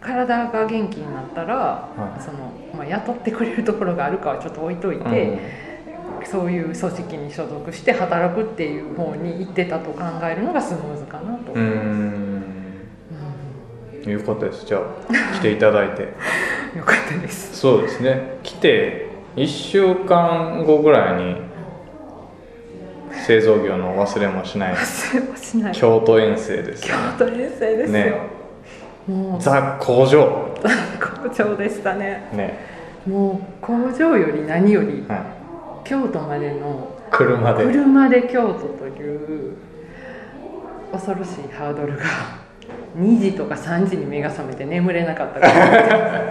[0.00, 2.22] 体が元気になったら、はい。
[2.22, 5.38] そのまあ、雇ってくれるところがあるかはちょっと置いといて、
[6.24, 11.62] そういう組織に所属して働くっていう方に行ってたと考えるのがスムーズかなと、うん。
[11.62, 14.12] うーん。
[14.12, 14.66] よかったです。
[14.66, 14.80] じゃあ
[15.34, 16.02] 来ていただいて。
[16.76, 17.56] よかったです。
[17.56, 18.38] そうですね。
[18.42, 21.36] 来て1週間後ぐらいに
[23.12, 24.74] 製造業の忘れもしない。
[24.74, 28.14] 京京都遠征ですよ都遠征ですよ、ね。
[29.06, 29.40] もう。
[29.40, 30.48] ザ工場。
[31.22, 32.28] 工場でしたね。
[32.32, 32.58] ね、
[33.06, 35.22] もう工場より何よりはい、
[35.84, 37.64] 京都までの車で。
[37.64, 39.56] 車で京都という
[40.92, 42.04] 恐ろしいハードルが
[42.96, 46.22] 2時とか3時に目が覚めて眠れなかったから。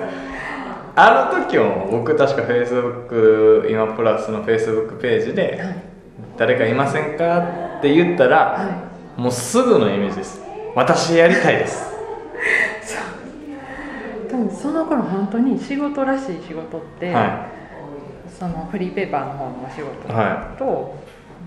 [1.02, 5.76] あの時も僕確か Facebook 今プラスの Facebook ページではい
[6.36, 7.38] 「誰かいませんか?」
[7.80, 8.60] って言ったらは
[9.16, 10.42] もうすぐのイメージです。
[10.76, 11.90] 私やりたいです。
[14.28, 17.48] い多分その頃本当に仕事らしい仕事って、は
[18.40, 20.56] そのフリーペーパーの方のお仕事と、は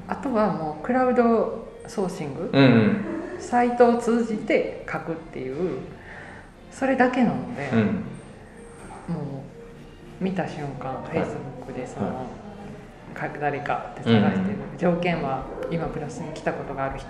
[0.08, 3.04] あとはもうクラウドソーシング、いうん。
[3.38, 5.80] サイトを通じて書くっていう
[6.70, 7.78] それだけなので、うん。
[7.78, 7.86] うん
[9.08, 9.44] も
[10.20, 12.12] う見た瞬間、フェイスブックでその、は
[13.12, 17.08] か誰かって探してる、条件は今プラスに来たことがある人。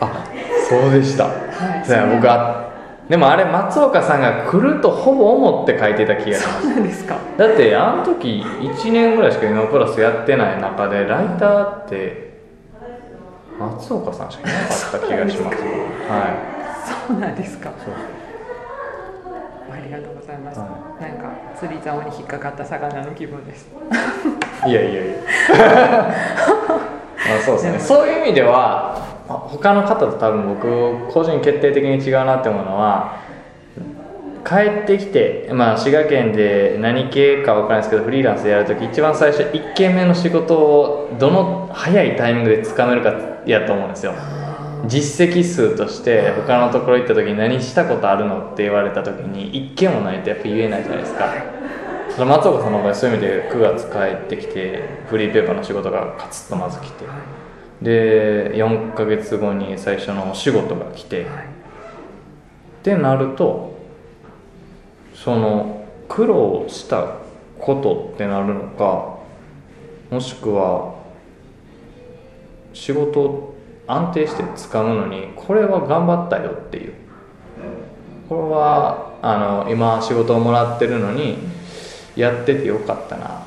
[0.00, 0.24] あ
[0.68, 1.26] そうでした。
[1.26, 2.14] はい。
[2.16, 2.67] 僕は
[3.08, 6.62] でもあれ松岡さんが来るとほぼ思って書いてた気がします。
[6.62, 7.18] そうなんですか。
[7.38, 12.28] だってあの時1年ぐらいしか今プラスやってない中でライターって
[13.58, 15.56] 松岡さんしかいなかった気がします。
[15.56, 17.72] はそうなんですか。
[19.70, 20.66] ありがとうございます、は
[21.00, 23.70] なんか釣り竿に引っかかった魚の気分です。
[24.66, 25.14] いやいやいや。
[27.28, 27.78] まあそうですね。
[27.78, 33.20] そういう意味ではまあ他の方と多分僕個人決定的に違うなって思うのは
[34.44, 43.12] 帰ってきて、まあ、滋賀県で何系か分からないですけどフリーランスでやるとき一番最初1件目の仕事をどの早いタイミングでつかめるか
[43.44, 44.14] やと思うんですよ。
[44.86, 51.34] 実績数として他のところ行った時に何したことあるのって言われた時に1件もないとやっぱ言えないじゃないですか。
[52.10, 57.04] その松岡さんの場合そういう意味で9月帰ってきてフリーペーパーの仕事がカツッとまず来て。
[57.82, 61.26] で4ヶ月後に最初のお仕事が来てっ
[62.82, 63.78] てなると
[65.14, 67.18] その苦労した
[67.58, 69.18] ことってなるのか
[70.10, 70.94] もしくは
[72.72, 73.54] 仕事を
[73.86, 76.94] 安定して掴むのにこれは頑張ったよっていう。
[78.28, 81.38] これはあの今仕事をもらってるのに
[82.14, 83.42] やっててよかったなっ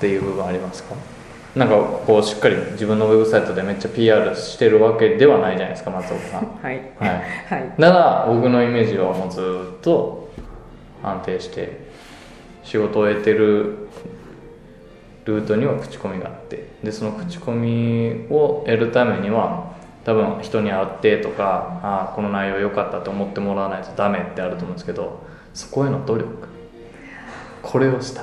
[0.00, 0.96] ていう部分ありますか？
[1.56, 6.46] なんかこうしっかり自分のウェブサイトでめっちゃ PR してるわけではないじゃないですか松岡さん。
[6.62, 6.74] はい。
[6.98, 7.10] はい。
[7.48, 7.74] はい。
[7.80, 10.28] ただ僕のイメージはもうずっと
[11.02, 11.86] 安定して
[12.62, 13.88] 仕事を得てる
[15.24, 19.72] ルートには口コミがあってでその口コミを得るためには
[20.04, 25.20] 多分人に会ってとかああこの内容良かったと思ってもらわないとダメってあると思うんですけど
[25.54, 26.26] そこへの努力。
[27.62, 28.22] これをした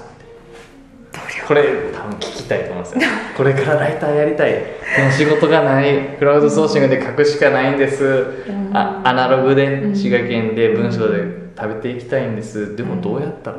[1.47, 3.01] これ多分聞きたいと思うんですよ。
[3.35, 4.51] これからライターやりたい。
[4.51, 4.59] で
[5.05, 6.15] も仕事がない。
[6.19, 8.43] クラウドソーシングで書くしかないんです。
[8.73, 11.23] あアナログで滋賀県で文章で
[11.57, 12.75] 食べていきたいんです。
[12.75, 13.57] でもどうやったら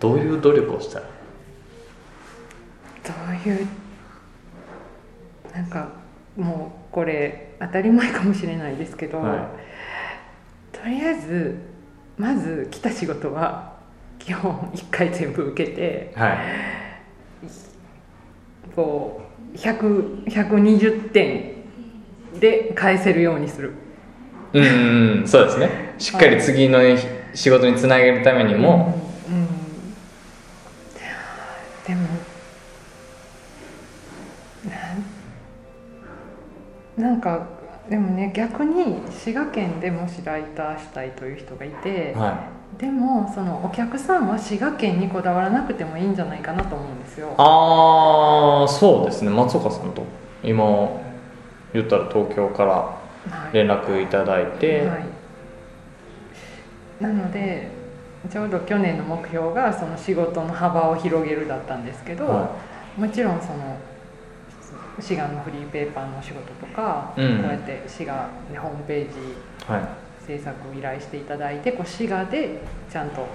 [0.00, 1.04] どういう努力をしたら？
[3.04, 3.66] どういう
[5.54, 5.88] なんか
[6.36, 9.48] もうこれ当たり前かもしれないですけど、は
[10.72, 11.56] とりあえず
[12.16, 13.72] まず来た仕事は
[14.18, 16.38] 基本1回全部受けてはい
[18.74, 19.20] こ
[19.54, 21.52] う100 120点
[22.40, 23.72] で返せるようにする。
[24.52, 25.28] うんうんうん。
[25.28, 25.94] そうですね。
[25.98, 26.80] しっかり次の
[27.34, 29.46] 仕事につなげるためにも、うんうん。
[31.86, 32.08] でも
[36.96, 37.46] なんなんか
[37.88, 47.28] でもね逆に滋賀県でもしライターしたいという人がいて、はでもそのお客さんは滋賀県にこだわらなくてもいいんじゃないかなと思うんですよ。
[47.28, 49.30] い、ああそうですね。
[49.30, 50.04] 松岡さんと
[50.42, 50.64] 今
[51.72, 53.54] 言ったら東京からはい。
[53.54, 55.04] 連絡いただいて、はい、
[57.00, 57.68] なので
[58.30, 62.56] ちょうど去年の目標がその仕事の幅を広げるだったんですけど、は
[62.96, 63.76] もちろんその
[65.00, 67.38] 滋賀のフリーペーパーの仕事とか、うん。
[67.38, 69.14] こうやって滋賀でホームページ
[69.66, 73.26] は制作を依頼していただいてこう滋賀でちゃんと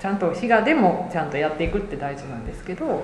[0.00, 3.02] ちゃんと滋賀でもちゃんとやっていくって大事なんですけど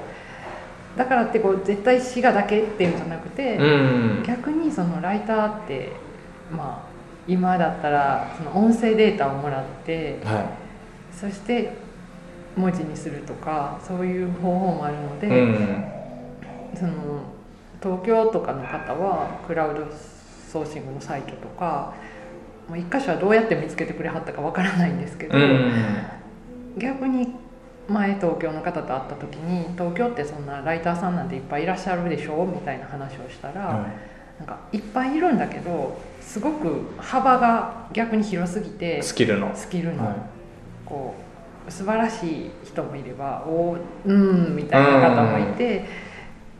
[0.96, 4.22] だからってこう絶対滋賀だけっていうんじゃなくて、いうん。
[4.22, 5.92] 逆にそのライターって
[6.50, 6.88] まあ
[7.28, 10.50] 今だったらその音声データをもらっては
[11.12, 11.74] そして
[12.56, 15.84] 文字にするとかそういう方法もあるので、いうん。
[16.74, 16.92] その
[17.82, 19.86] 東京とかの方はクラウド
[20.52, 21.94] ソーシングのサイトとか
[22.70, 25.72] 一箇所はどうやって見つけてくれはったかわからないんですけど、うん。
[26.78, 27.34] 逆に
[27.88, 33.60] 前東京の方と会った時に東京ってそんなライターさんなんていっぱいいらっしゃるでしょみたいな話をしたら。
[33.60, 33.86] は
[34.38, 39.50] なんかいっぱいいるんだけどすごく幅が逆に広すぎていスキルの。
[39.54, 40.16] スキルの、は
[40.84, 41.14] こ
[41.66, 45.86] う素晴らしい人もいればおーうんみたいな方もいて、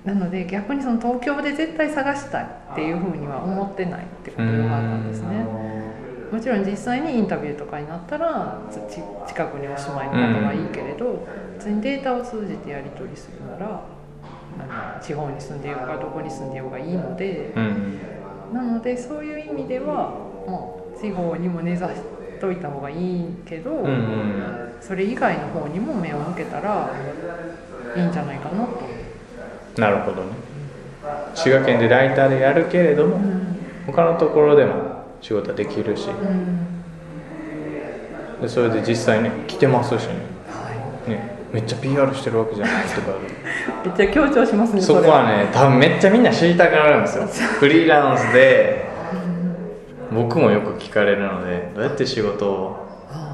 [0.06, 5.44] なので逆にその東京で絶対探したいっていうふうには思ってないってことがあったんですね。
[6.32, 8.60] もちろん実際にインタビューとかになったら
[9.26, 11.26] 近くにお住まいの方がいいけれど、
[11.58, 13.84] 普通にデータを通じてやり取りするなら
[14.58, 17.52] あの地方に住んでようがどこに住んでようがいいので。
[17.54, 17.98] うん
[18.52, 20.10] なのでそういう意味では
[20.46, 21.94] もう地方にも根ざし
[22.40, 23.84] といた方がいいけど、
[24.80, 26.88] それ以外の方にも目を向けたら
[27.96, 28.85] いいんじゃないかなと、
[29.76, 30.28] なるほどね。
[31.34, 33.56] 滋賀県でライターでやるけれどもうん。
[33.86, 36.08] 他のところでも仕事はできるし。
[36.08, 36.66] うん。
[38.40, 40.14] でそれで実際ね来てますしね。
[40.48, 40.70] は
[41.08, 43.14] ねめっちゃ PR してるわけじゃないとかい、
[43.86, 47.26] めっちゃ強調しますねそこれはね多分めっちゃみんな知りたくなるんですよ。
[47.58, 48.86] フリーランスで
[50.12, 52.85] 僕もよく聞かれるのでどうやって仕事をは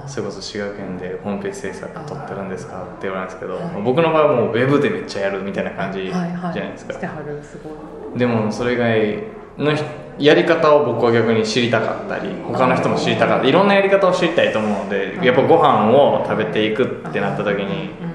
[0.06, 2.82] それこそ滋賀県でホームページ制作撮ってるんですか？
[2.82, 3.82] って言われるんですけど、はい。
[3.82, 7.70] 僕の場合はもうウェブでめっちゃやるみたいな感じじゃないですか、してはるすご
[8.14, 8.18] い。
[8.18, 9.18] でもそれ以外
[9.58, 9.84] のひ
[10.18, 18.12] やり方を僕は逆に知りたかったり他の人も知りたかったいろんなやり方を知りたいと思うのでやっぱご飯を食べていくってなった時にうん。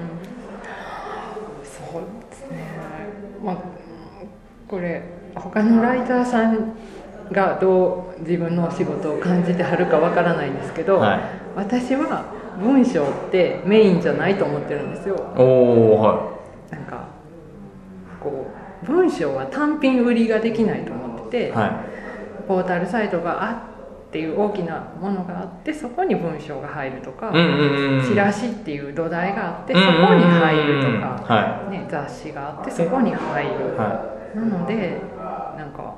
[1.64, 2.68] そうですね。
[3.44, 3.56] まあ
[4.68, 5.02] これ
[5.34, 6.72] 他のライターさん
[7.32, 11.20] がどう自分のお仕事を感じてはるかわからないんですけど、はい
[11.58, 12.24] 私は
[12.60, 15.16] 文章ってメインじゃないと思ってるんですよ。
[15.36, 16.38] おおは
[16.70, 17.08] なんか
[18.20, 18.46] こ
[18.82, 21.50] う文章は単品売りができないと思ってて、い。
[21.52, 21.84] は
[22.46, 23.52] ポータルサイトがあ
[24.08, 27.30] っていう大きなものがあってそこに文章が入るとか、
[28.08, 34.98] チラシっていう土台があってうんそこに入るとうんか、はね、雑誌があってそこに入る、はなので
[35.58, 35.94] なんか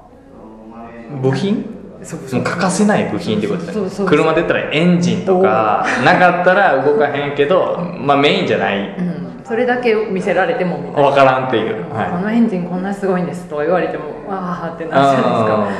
[1.16, 1.79] い部品？
[2.04, 3.74] 欠かせない部品ってことですね。
[3.74, 8.96] そうそう車で言ったらエンジンとかなかったら動かへんけどまあメインじゃない。
[8.98, 15.70] うん、それだけ見せられても分からんっていう、こはのエンジンこんなすごいんですとは言われてもああってい、なるじゃないですあか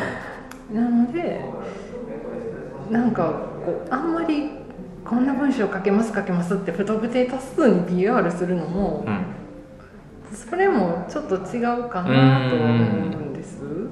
[0.73, 1.41] なので
[2.91, 3.33] なんか
[3.65, 4.51] こうあんまり
[5.05, 9.41] こんな文章書けます書けますって不特定多数に PR するのもーうん。
[10.33, 13.91] それもちょっと違うかなと思うんですうん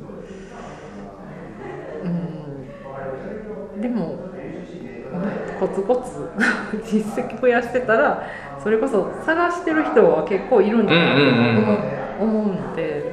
[3.80, 4.16] でも
[5.58, 6.30] コツコツ
[6.84, 8.26] 実績増やしてたら
[8.62, 11.78] それこそ探してる人は結構いるんだなとうんうんうん
[12.20, 13.12] 思うので、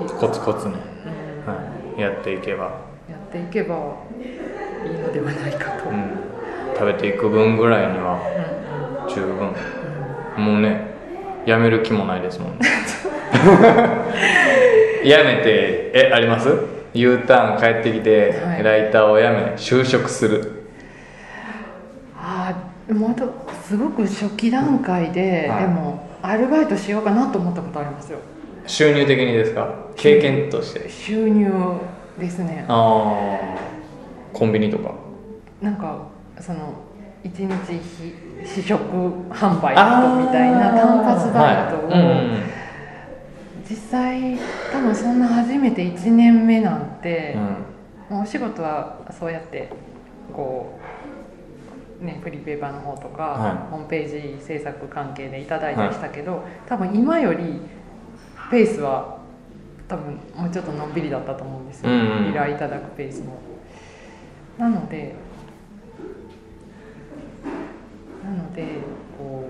[0.00, 0.06] うん。
[0.08, 0.80] ひコツコツに、うん。
[1.46, 1.54] は
[1.98, 2.64] い、やっていけば、
[3.10, 3.74] やっていけば
[4.86, 5.96] いいのではないかと、うん。
[5.96, 6.10] うん、
[6.74, 8.20] 食べていく分ぐらいには
[9.06, 9.54] うん十分。
[10.42, 10.86] もうね
[11.44, 12.60] やめる気もないですもんね。
[15.04, 16.48] やめてえあります？
[16.92, 18.62] U ターン帰ってきて、はい。
[18.62, 20.64] ライターを辞め就職する。
[22.16, 22.54] あ
[22.88, 23.24] あまだ
[23.62, 25.62] すごく初期段階で、はい。
[25.62, 28.18] でもアルバイトしようかなと思ったことありますよ。
[28.66, 29.72] 収入的にですか？
[29.96, 30.90] 経験として。
[30.90, 31.50] 収入
[32.18, 32.64] ですね。
[32.68, 33.58] ああ
[34.32, 34.94] コンビニとか。
[35.62, 36.08] なんか
[36.40, 36.74] その
[37.22, 38.82] 一日ひ試食
[39.30, 42.00] 販売みたいな単発バイトを、はい。
[42.00, 42.59] うん
[43.70, 44.36] 実際
[44.72, 47.34] 多分そんな初めて1年目なんて
[48.08, 48.16] う、ん。
[48.16, 49.70] もうお仕事はそうやって
[50.34, 50.80] こ
[52.02, 53.56] うねフリーペーパーの方とか、はい。
[53.70, 57.60] ホームページ制作関係でいただいたりしたけど、多分今より
[58.50, 59.20] ペースは
[59.86, 62.30] 多分もうちょっとのんびりだったと思うんですよ、うんうん。
[62.30, 63.38] 依頼いただくペースも。
[64.58, 65.14] なので
[68.24, 68.64] なので
[69.16, 69.48] こ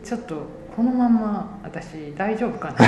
[0.11, 0.41] ちょっと
[0.75, 2.75] このまんま私大丈夫かな？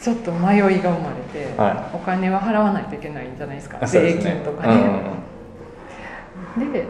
[0.00, 3.86] ちょっと迷いが生まれて、はお金は払わないといけないんじゃないですか？
[3.86, 4.88] 税金とかうんうんね、
[6.56, 6.72] うん。
[6.72, 6.86] で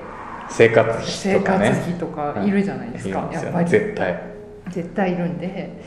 [0.49, 1.71] 生活費生とかね。
[1.71, 3.69] 活費とかいるじゃないですか、いるんですよやっぱり。
[3.69, 4.23] 絶対。
[4.71, 5.83] 絶対いるんで。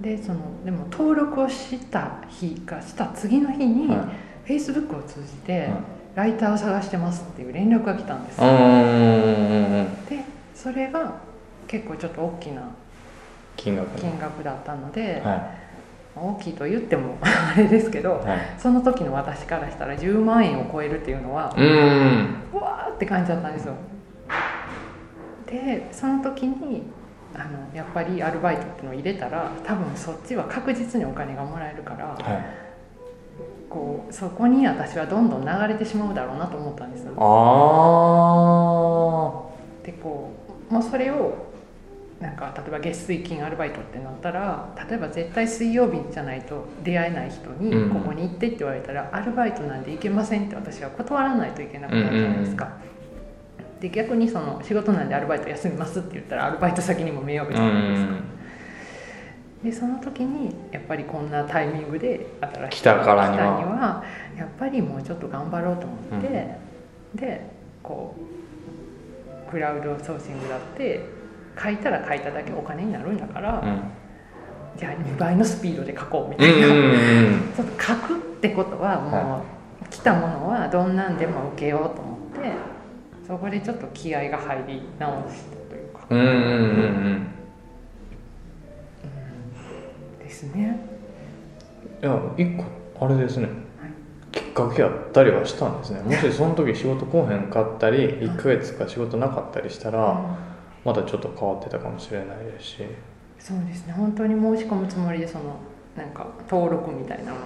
[0.00, 4.04] でそのでも登録をした日かした次の日に、は
[4.46, 8.38] Facebook を通じて、うんライターを探してますっていう連絡が来たんです。
[8.38, 8.44] で
[10.54, 11.14] それが
[11.66, 12.68] 結構ちょっと大きな
[13.56, 15.50] 金額金額だったので、は
[16.14, 18.38] 大きいと言っても あれですけどいはい。
[18.58, 23.74] その時の私からしたら10万円を超えるっていうのはう、んうわーって感じだったんですよ。
[25.46, 26.82] でその時に
[27.34, 27.44] あの
[27.74, 32.61] やっぱりアルバイトっていうのを入れたら多分そっちは確実にお金がもらえるからはい
[33.72, 37.10] こうそこに私はどんどん流れてしまうだろうなと思ったんですあ
[39.82, 40.30] でこ
[40.70, 41.50] うもうそれを
[42.20, 47.90] なんか例えば月水金アルバイトってなったら例えば絶対水曜日じゃないと出会えない人にうん。
[47.90, 52.76] ここに行ってって言われたら、アルバイトなんで行けませんって私は断らないといけなくなるじゃないですか、
[53.80, 58.41] で逆にその仕事なんでアルバイト休みますって言ったらアルバイト先にも迷惑じゃないですか、ん
[59.62, 64.04] でその時にやっぱりこんなタイミングで新しい来たからには。
[64.36, 66.56] やっぱりもうちょっと頑張ろうと思って、
[67.14, 67.46] で
[67.82, 68.16] こ
[69.48, 71.04] うクラウドソーシングだって
[71.62, 73.82] 書いたら書いただけお金になるんだから、うん。
[74.78, 76.66] じゃあ2倍のスピードで書こうみたいな、
[77.78, 79.42] 書くってことはもう、は
[79.90, 82.52] 来たものはどんなんでも受けようと思って
[83.26, 87.26] そこでちょっと気合が入り直したというか、うんうんうん
[90.46, 90.80] ですね。
[92.02, 92.56] いや一
[92.96, 93.48] 個あれですね。
[94.32, 96.02] きっかけやったりはしたんですね。
[96.02, 100.36] もしその時仕事来へんかったり1ヶ月か仕事なかったりしたらうん
[100.84, 102.76] またちょっと変わってたかもしれないですし。
[103.38, 103.92] そうですね。
[103.92, 105.56] 本当に申し込むつもりでその
[105.96, 107.38] なんか登録みたいなのを。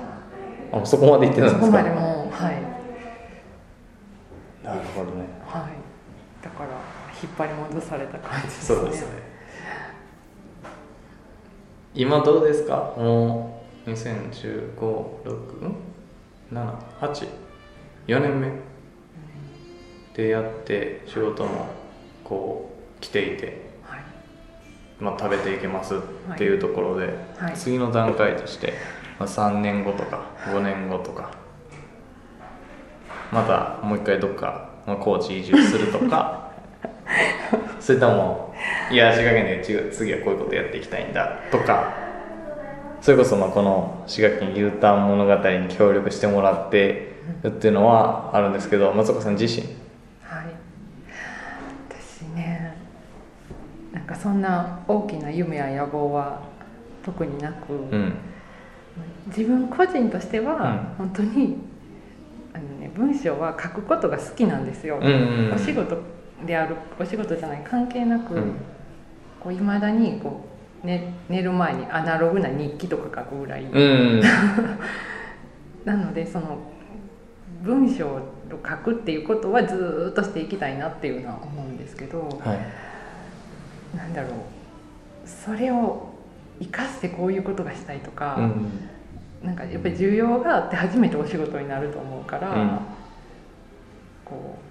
[0.83, 1.67] あそこまで行ってたんですか？
[1.67, 2.55] そこまでもうはい。
[4.65, 5.25] なるほどね。
[5.47, 5.73] はい。
[6.43, 6.71] だから
[7.23, 8.77] 引っ張り戻された感じですね。
[8.79, 9.26] そうですね
[11.97, 12.93] 今どうですか？
[12.97, 15.75] もう2015 6
[16.53, 17.29] 7 8
[18.07, 18.51] 4年目。
[20.15, 21.67] でやって仕事も
[22.25, 24.01] こう来ていて、はい。
[24.99, 25.99] まあ、食べていけますっ
[26.39, 27.55] ていうところで、はい。
[27.55, 28.73] 次の段階として、
[29.19, 31.31] まあ、3年後とか5年後とか。
[33.33, 36.51] またもう一回どっかまあ高知移住するとか。
[37.81, 38.46] それとも
[38.91, 41.95] いや滋賀県で次はこういうことやっていきたいんだとか
[43.01, 49.67] それこそまあこの滋賀県 U ターン物語に協力してもらってるっていうのはあるんですけど松岡さん自身？
[50.23, 50.47] はい。
[51.91, 52.77] 私ね
[53.93, 56.41] なんかそんな大きな夢や野望は
[57.05, 58.15] 特になく、うん。
[59.29, 60.55] 自分個人としては
[60.99, 61.09] うん。
[61.09, 61.59] 本当に、
[62.53, 65.13] あのね、文章は書くことが好きなんですよ、うんうん
[65.47, 65.55] うん。
[65.55, 65.99] お仕事
[66.45, 68.57] であるお仕事じゃない関係なく、うん。
[69.41, 70.45] こう未だにこ
[70.83, 74.23] う、ね、寝る前にアナログな日記とか書くぐらい、うん
[75.85, 76.59] なのでその
[77.63, 78.21] 文章を
[78.51, 83.97] 書くっていうことはずーっとしていきたいなっていうのは思うんですけど、はい。
[83.97, 84.31] なんだろう。
[85.25, 86.13] それを
[86.61, 89.47] 生かしてこういうことがしたいとか、うん。
[89.47, 92.79] なんかやっぱり需要があって初めてお仕事になると思うから、うん。
[94.25, 94.66] こう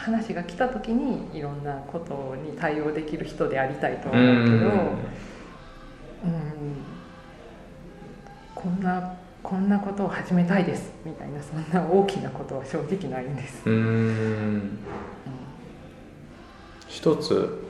[0.00, 4.60] 話が来た時にいろんなことに対応できる人でありたいと思うけど、ん。
[4.60, 5.00] うん。
[8.54, 13.62] こんなこんなことを始めたいですみたいなそんな大きなことは正直ないんです。
[13.66, 14.78] うーん。
[16.88, 17.64] 一つ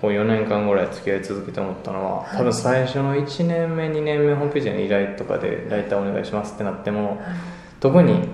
[0.00, 7.20] こう4年間ぐらい付き合い続けて思ったのは多分最初の1年目2年目ホームページの依頼とかでライターお願いしますってなっても
[7.80, 8.28] 特に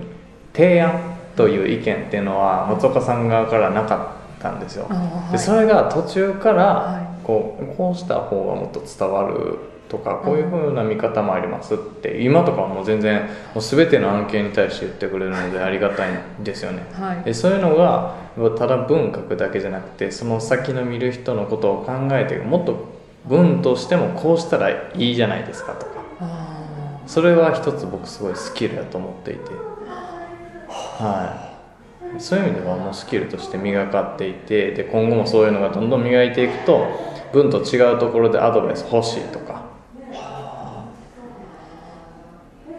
[0.53, 4.87] 提案という意見っていうのは松岡さん側からなかったんですよ。
[4.89, 5.31] はい。
[5.33, 13.21] でそれが途中からはこうこうした方がもっと伝わるととかこういうふうな見方もありますって今とかはもう全然
[13.53, 16.09] もう全ての案件に対して言ってくれるので ありがたい
[16.41, 16.83] んですよね。
[16.93, 17.23] はい。
[17.23, 18.13] でそういうのが
[18.57, 25.91] ただ文書くだけじゃなくてその先の見る人のことを考えてもっと文としてもこうしたらいいじゃないですかとか。
[26.21, 26.45] あ
[27.05, 29.51] それは一つ僕すごいスキルだと思っていて
[30.99, 31.41] は
[32.15, 32.19] い。
[32.21, 36.87] そういう意味ではもうスキルとして磨かっていてで今後もそういうのがどんどん磨いていくと
[37.33, 39.63] 文と違うところでアドバイス欲しいとか。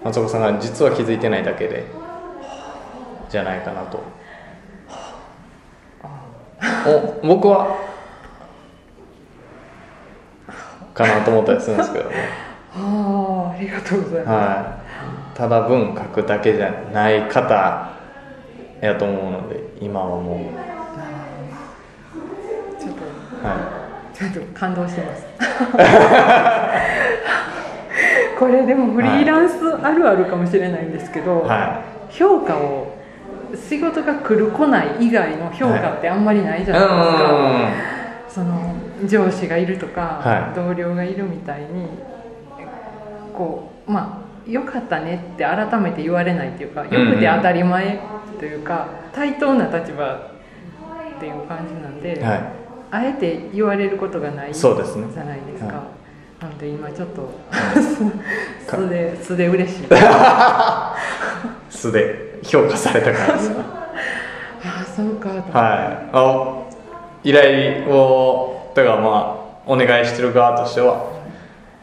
[0.05, 1.85] 松岡さんが実は気づいてないだけで
[3.29, 4.01] じゃないかなと。
[6.87, 7.77] お僕は
[10.95, 12.15] かなと思ったりするんですけどね。
[12.75, 12.81] ー
[13.51, 14.86] あーありがとうございまはい、
[15.37, 17.93] ただ文書くだけじゃない方
[18.81, 20.39] やと思うので今はもう、
[22.81, 23.05] すちょっと
[23.47, 25.27] はちょっと感動してます。
[28.39, 32.97] これでもフリーランスあるあるかもしれないんですけど、い、は評価を
[33.55, 37.01] 仕事が来る来ない以外の評価ってあんまりないじい、ゃないです
[38.39, 38.75] か、うその
[39.07, 40.55] 上司がいるとか、はい。
[40.55, 41.89] 同僚がいるみたいに
[43.35, 48.01] こうまあ良かったねって改めて言われないっていうかよくて当たり前
[48.39, 52.53] というか、対等な立場っていう感じなんで、んはい、
[52.91, 55.07] あえて言われることがないじそうですね。
[55.17, 55.85] ゃないですか、は
[56.41, 57.31] なので今ちょっと
[58.69, 59.89] 素で素で嬉しい。
[61.71, 63.51] 素で評価された感じ。
[64.65, 65.31] ああそうか。
[65.31, 66.09] と、はい。
[66.13, 66.67] あ
[67.25, 71.07] 依頼をだからまあお願いしてる側としては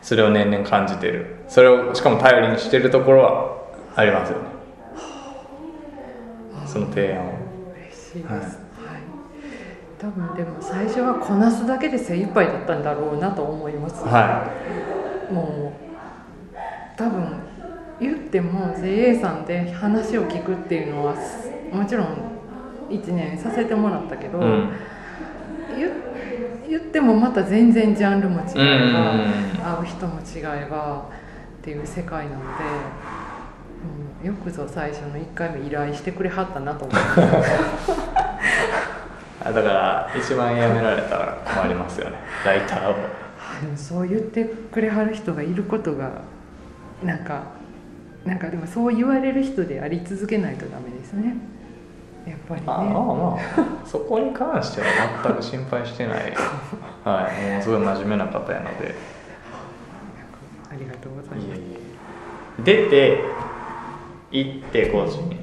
[0.01, 3.57] それを年々感じてるそれをしかも頼りにしてるところは
[3.95, 4.45] ありますよね。
[6.65, 7.27] その提案。
[7.27, 7.29] を
[7.75, 8.41] 嬉しいです、ははい。
[8.41, 8.47] い
[9.99, 14.49] 多分でも最初はこなすだけで精一杯だったんだろうなと思います、は
[15.31, 16.57] もう
[16.97, 17.39] 多分
[17.99, 21.15] 言っても JA さんで話を聞くっていうのは
[21.71, 22.17] もちろん
[22.89, 24.69] 1年させてもらったけど、い、うん。
[25.77, 25.91] 言
[26.67, 31.21] 言ってもまた全然ジャンルも違えば、会う人も違えば
[31.63, 32.47] っていう世界なので、
[34.21, 36.99] うん、よくぞ最初の1回目依頼してくれはったなと思って
[39.45, 42.17] あだから一番やめられたら困りますよね。
[42.45, 42.95] ライターを。
[43.61, 46.23] でもそう言ってくれはる人がいることが
[47.01, 47.43] なんか
[48.25, 51.37] なんかでもそう言われる人であり続けないとダメですね。
[52.27, 52.67] やっぱりね。
[52.67, 53.39] あまあまあ。
[53.87, 54.87] そこに関しては
[55.23, 56.33] 全く心配してない。
[57.05, 58.93] はいもうすごい真面目な方やので
[60.73, 61.61] ありがとうございます。
[62.63, 63.23] 出て
[64.31, 65.37] 行って高知に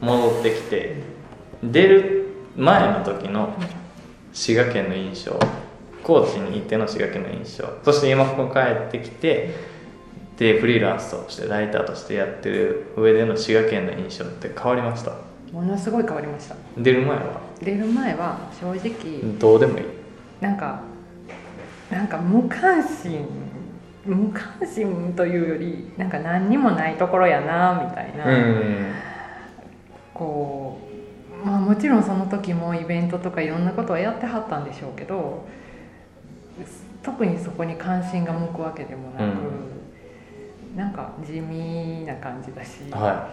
[0.00, 1.02] 戻ってきて
[1.64, 2.26] 出る
[2.56, 3.54] 前の時の
[4.32, 5.38] 滋賀県の印象
[6.04, 9.54] 高知に行っての滋賀県の印象そして今ここ帰ってきて
[10.36, 15.12] でフリーランスとしてライターとしてやってる上での滋賀県の印象って変わりました？
[15.52, 16.54] ものすごい変わりました。
[16.76, 17.40] 出る前は？
[17.60, 19.84] 出る前は正直どうでもいい。
[20.40, 20.82] なんか
[21.90, 23.26] なんか無関心
[24.14, 28.92] 無関心というよりなんか何にもないところやなみたいな、うん
[30.14, 30.80] こ
[31.44, 35.46] うまあもちろんその時もイベントとかいろんなことはやってはったんでしょうけど
[37.04, 39.36] 特にそこに関心が向くわけでもなく、
[40.76, 43.30] なんか地味な感じだし、は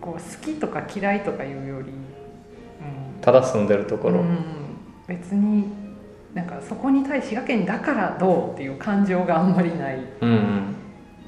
[0.00, 1.90] こう好きとか嫌いとかいうより、うん。
[1.90, 1.90] い
[3.22, 4.38] ただ住んでるところ、うん、
[5.08, 5.83] 別に
[6.34, 8.54] なんかそこに対し滋賀県だからどう？
[8.54, 9.98] っていう感情があんまりない。
[10.20, 10.74] うんうん。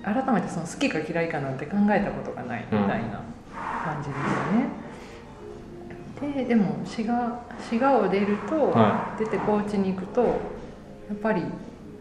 [0.04, 3.22] 改めてその好きか嫌いかなんて考えたことがないみたいな
[3.84, 4.18] 感じです
[6.22, 10.28] よね、ででも滋賀滋賀を出ると、は出て高知に行くとや
[11.12, 11.42] っぱり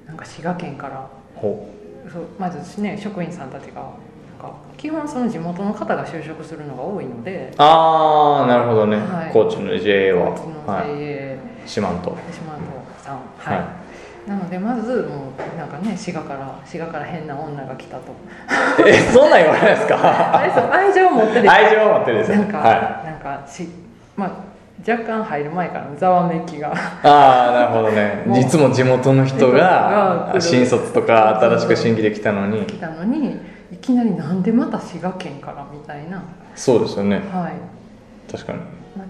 [0.06, 1.68] なんか滋賀県からほ
[2.12, 3.92] そうまずね職員さんたちがなん
[4.40, 9.32] か基本その地元の方が就職するのが多いのでああなるほどね、はい。
[9.34, 10.32] 高知の JA は。
[10.34, 11.40] 高知のは JA い。
[11.68, 12.12] 四万十。
[12.32, 12.75] 島野さん
[13.46, 13.68] はい、は
[14.28, 18.14] なのでまずもうなんかね滋賀から滋賀から変な女が来たと。
[18.86, 20.40] えそんなん言われないですか？
[20.40, 21.52] あれそう愛情を持ってです。
[21.52, 22.32] 愛情を持ってです。
[22.32, 23.68] よなんか、はなんかし
[24.16, 24.32] まあ
[24.88, 26.70] 若干入る前からのざわめきが。
[26.70, 28.24] いああなるほどね。
[28.40, 32.66] いつも地元の人が新卒とか新しく新規で来たのに。
[32.66, 33.40] 来たのに
[33.72, 36.24] いきなりなんでまた滋賀県からみたいな。
[36.56, 37.22] そうですよね。
[37.34, 38.60] はい、確かに。
[38.60, 38.68] まあ、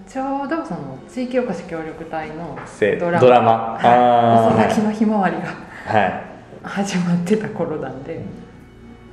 [0.08, 3.20] ちょうどその地域おこし協力隊のせドラマ。
[3.20, 3.52] ドラマ。
[3.80, 5.42] はい、遅咲きのひまわりが
[5.86, 6.22] はい。
[6.62, 8.20] 始まってた頃なんで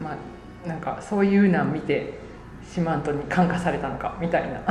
[0.02, 0.18] ま
[0.66, 2.18] あなんかそういうのを見て
[2.64, 4.62] 四万十に感化されたのかみたいな。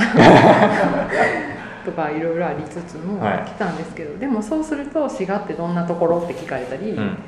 [1.84, 3.38] とかいろいろありつつもはい。
[3.44, 7.18] 来たんですけど、でもそうすると滋賀ってどんなところって聞かれたり、うん。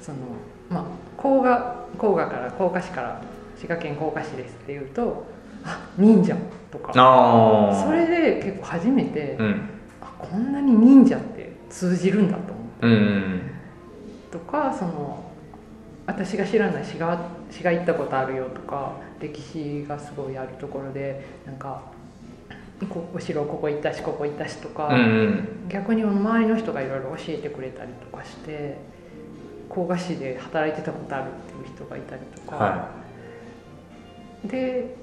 [0.00, 0.18] その
[0.68, 0.84] まあ
[1.16, 3.20] 甲賀甲賀から甲賀市から
[3.56, 5.24] 滋賀県甲賀市ですっていうと
[5.64, 6.34] あ忍者
[6.70, 6.92] とか。
[6.92, 9.68] それで結構初めて、うん。
[10.00, 12.86] あこんなに忍者って通じるんだと思って。
[12.86, 13.50] うんうん
[14.30, 15.24] とかその
[16.06, 21.82] 私が知らない滋賀滋賀行ったことあるよとか歴史がすごいあるところでなんか
[22.88, 25.02] こお城ここ行ったしここ行ったしとか、うんう
[25.66, 25.68] ん。
[25.68, 28.78] 逆に周りの人がいろいろ教えてくれたりとかして
[29.68, 32.88] 甲賀市で働いてたことあるっていう人がいたりとか、は
[34.44, 34.96] で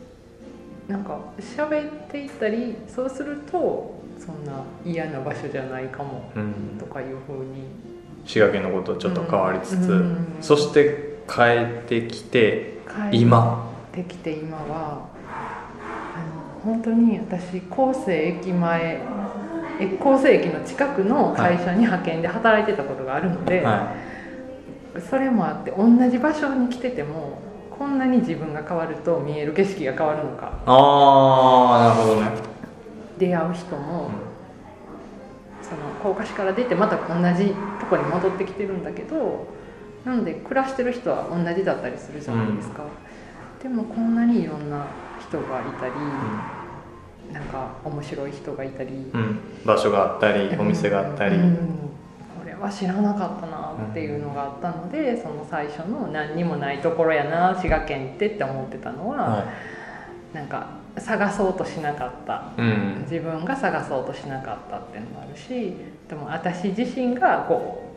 [0.88, 7.64] なんか喋っていったりそうするとそんな嫌な場所じゃないかもい、うん、とかいうふうに。
[8.26, 10.38] 滋賀県のことちょっと変わりつつ、うん。
[10.42, 12.80] そして帰ってきて
[13.12, 19.02] 帰今ってきて今はあの本当に私高生駅前
[19.80, 23.94] え高生駅の近くの会社に派遣で働いてたことがあるので、は
[25.10, 27.40] それもあって同じ場所に来てても
[27.78, 30.46] こんなに自分が変わると見える景色が変わるのか。
[30.46, 32.32] いああなるほどね。
[33.18, 34.10] 出会う人も、
[35.62, 39.48] その高架市から出てまた同じとこに戻ってきてるんだけど
[40.06, 42.84] なので暮らしてる人は同じだったりするじゃないですか、
[43.62, 44.86] でもこんなにいろんな
[45.20, 45.94] 人がいたり、
[47.34, 51.56] なんか面白い人がいたり、うん、うん、場所があったりお店があったり、うん。
[51.56, 53.47] これは知らなかったな
[53.86, 59.46] っていうのがあったので、その最初の何にもないところやな滋賀県ってって思ってたのは、は
[60.34, 60.68] なんか
[60.98, 62.52] 探そうとしなかった。
[62.62, 63.02] い、うん。
[63.02, 65.74] 自分が探そうとしなかったっていうのもあるし
[66.10, 67.94] でも私自身がこ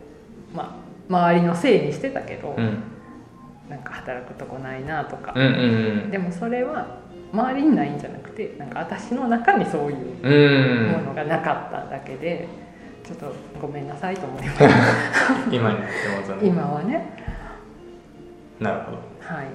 [0.53, 2.83] う、まあ、周りのせいにしてたけど、うん。
[3.69, 5.33] なんか働くとこないなとか。
[5.35, 6.11] うん、うん。
[6.11, 6.99] でもそれは
[7.33, 10.93] 周りにないんじゃなくてなんか私の中にそういううん。
[10.93, 12.49] ものがなかっただけで、
[13.19, 14.63] ちょっとごめんなさいと思います。
[15.51, 17.13] 今になってますね今はね。
[18.61, 18.99] なるほど。
[19.21, 19.47] はい。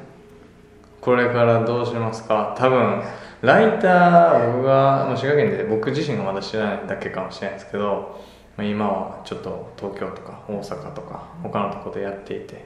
[1.02, 2.56] これからどうしますか？
[2.58, 3.02] 多分
[3.42, 8.20] ライター僕が滋賀県で僕自身がまだ知らないだけかもしれないですけど
[8.58, 12.66] まあ今はちょっと東京とか大阪とか他のところでやっていて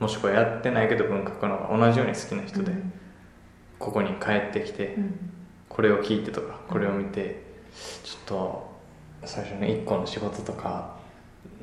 [0.00, 2.92] もしくはやってないけど文学のが同じように好きな人でうん。
[3.78, 5.14] ここに帰ってきてうん。
[5.68, 7.42] これを聞いてとかこれを見て
[8.02, 8.67] ちょっと
[9.24, 10.96] 最初に1個の仕事とか、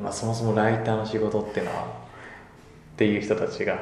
[0.02, 1.88] まあ、そもそもライターの仕事っていうのはっ
[2.98, 3.80] ていう人たちがは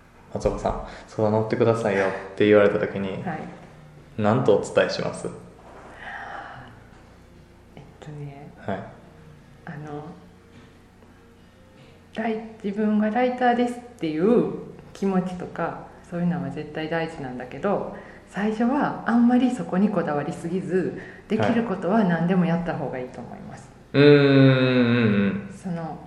[0.34, 3.38] 「松岡さん相談乗ってくださいよ」って言われた時にい、はい、
[4.18, 5.28] 何とお伝えします？
[7.76, 8.78] えっとねはい。
[9.66, 10.04] あの
[12.62, 14.52] 自分がライターですっていう
[14.92, 17.96] 気持ちとかそういうのは絶対大事なんだけど
[18.28, 21.00] 最初はあんまりそこにこだわりすぎず
[21.30, 24.06] できることは何でもやった方がいいと思います、うーん。
[24.06, 25.98] うんその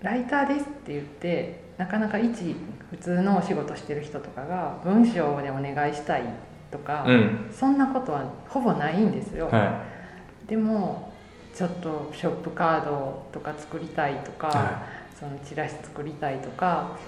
[0.00, 2.54] ライターですって言ってなかなか一
[2.90, 6.22] 普通のお仕事してる人とかが文章でお願いしたい
[6.70, 7.14] とか、うん。
[7.14, 9.82] うんそんなことはほぼないんですよ、は
[10.46, 11.12] でも
[11.54, 14.82] ちょっとショップカードとか作りたいとか、は
[15.18, 16.98] そのチラシ作りたいとか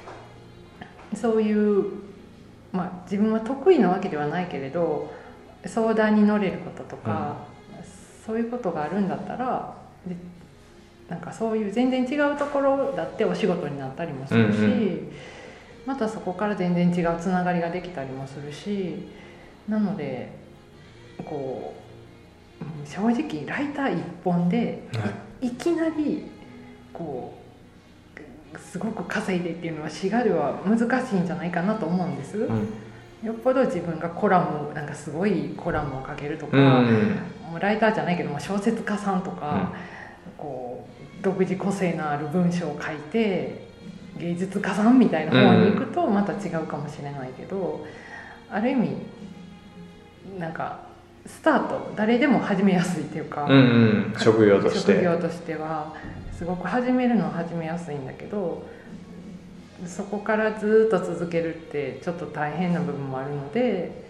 [1.15, 1.93] そういう、
[2.73, 5.13] まあ、自分は得意なわけではないけれど
[5.69, 7.37] 相談に乗れることとか、
[8.27, 10.17] そういうことがあるんだったらで
[11.09, 15.13] なんかそういう全然違うところだってお仕事になったりもするし、うんう
[15.87, 19.09] またそこから全然違うつながりができたりもするし
[19.69, 20.33] なので
[21.25, 21.75] こ
[22.61, 24.83] ううん正直ライター一本で
[25.41, 25.51] い。
[25.51, 26.25] きなり
[26.93, 27.39] こ
[28.55, 32.69] うすごく稼いでっていうのは滋賀では難しいんじゃないかなと思うんです、うん
[33.27, 37.19] よっぽど自分がコラムなんかすごいコラムをかけるとか、うん。
[37.51, 39.73] もうライターじゃないけども小説家さんとか、
[40.39, 40.87] こ
[41.21, 43.67] う独自個性のある文章を書いて
[44.17, 47.85] 芸術家さんみたいな方に行くとまた違うかもしれないけど、
[48.49, 48.97] ある意味
[50.39, 50.87] なんか
[51.27, 54.15] スタート誰でも始めやすいっていうか、うんうん。
[54.17, 54.93] 職業として。
[54.93, 55.93] 職業としては
[56.33, 58.63] すごく始めるのは始めやすいんだけど
[59.85, 64.07] そこからずっと続けるってちょっと大変な部分もあるので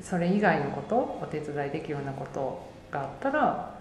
[0.00, 3.74] それ以外のことお手伝いできるようなことがあったら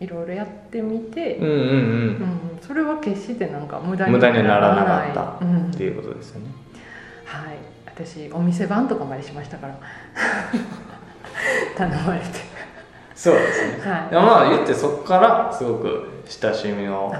[0.00, 1.58] いろいろやってみて、うんうんうん。
[1.58, 5.44] うんそれは決してなんか無駄にならなかった。
[5.44, 5.70] うん。
[5.70, 6.46] っていうことですよね。
[7.24, 7.56] はい。
[7.86, 9.78] 私お店番とかまでしましたから。
[11.76, 12.26] 頼まれて。
[13.14, 13.90] そうですね。
[13.90, 14.10] はい。
[14.10, 17.14] でもまあ言ってそこからすごく親しみを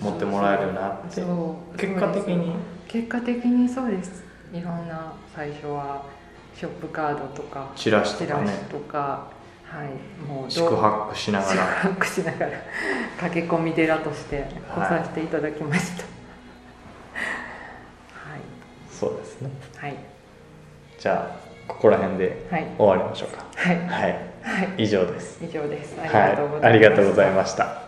[0.00, 2.54] 持ってもらえるようになってそう結果的に
[2.96, 4.24] 結果的にそうです。
[4.54, 6.06] いろんな最初は
[6.54, 8.66] ショップカードとかチラシとかね。
[8.70, 9.28] とか
[9.64, 10.22] はい。
[10.26, 12.52] もう宿泊しなが宿ら泊しながら
[13.20, 16.04] 駆け込み寺として来させていただきました、
[18.90, 19.50] そうですね。
[19.76, 19.96] はい。
[20.98, 22.66] じゃあここら辺ではい。
[22.78, 23.44] 終わりましょうか。
[23.56, 23.76] はい。
[23.76, 24.12] はい。
[24.42, 24.84] はい。
[24.84, 25.44] 以上です。
[25.44, 25.94] 以上です。
[26.00, 27.85] ありはいがとうございます、ありがとうございました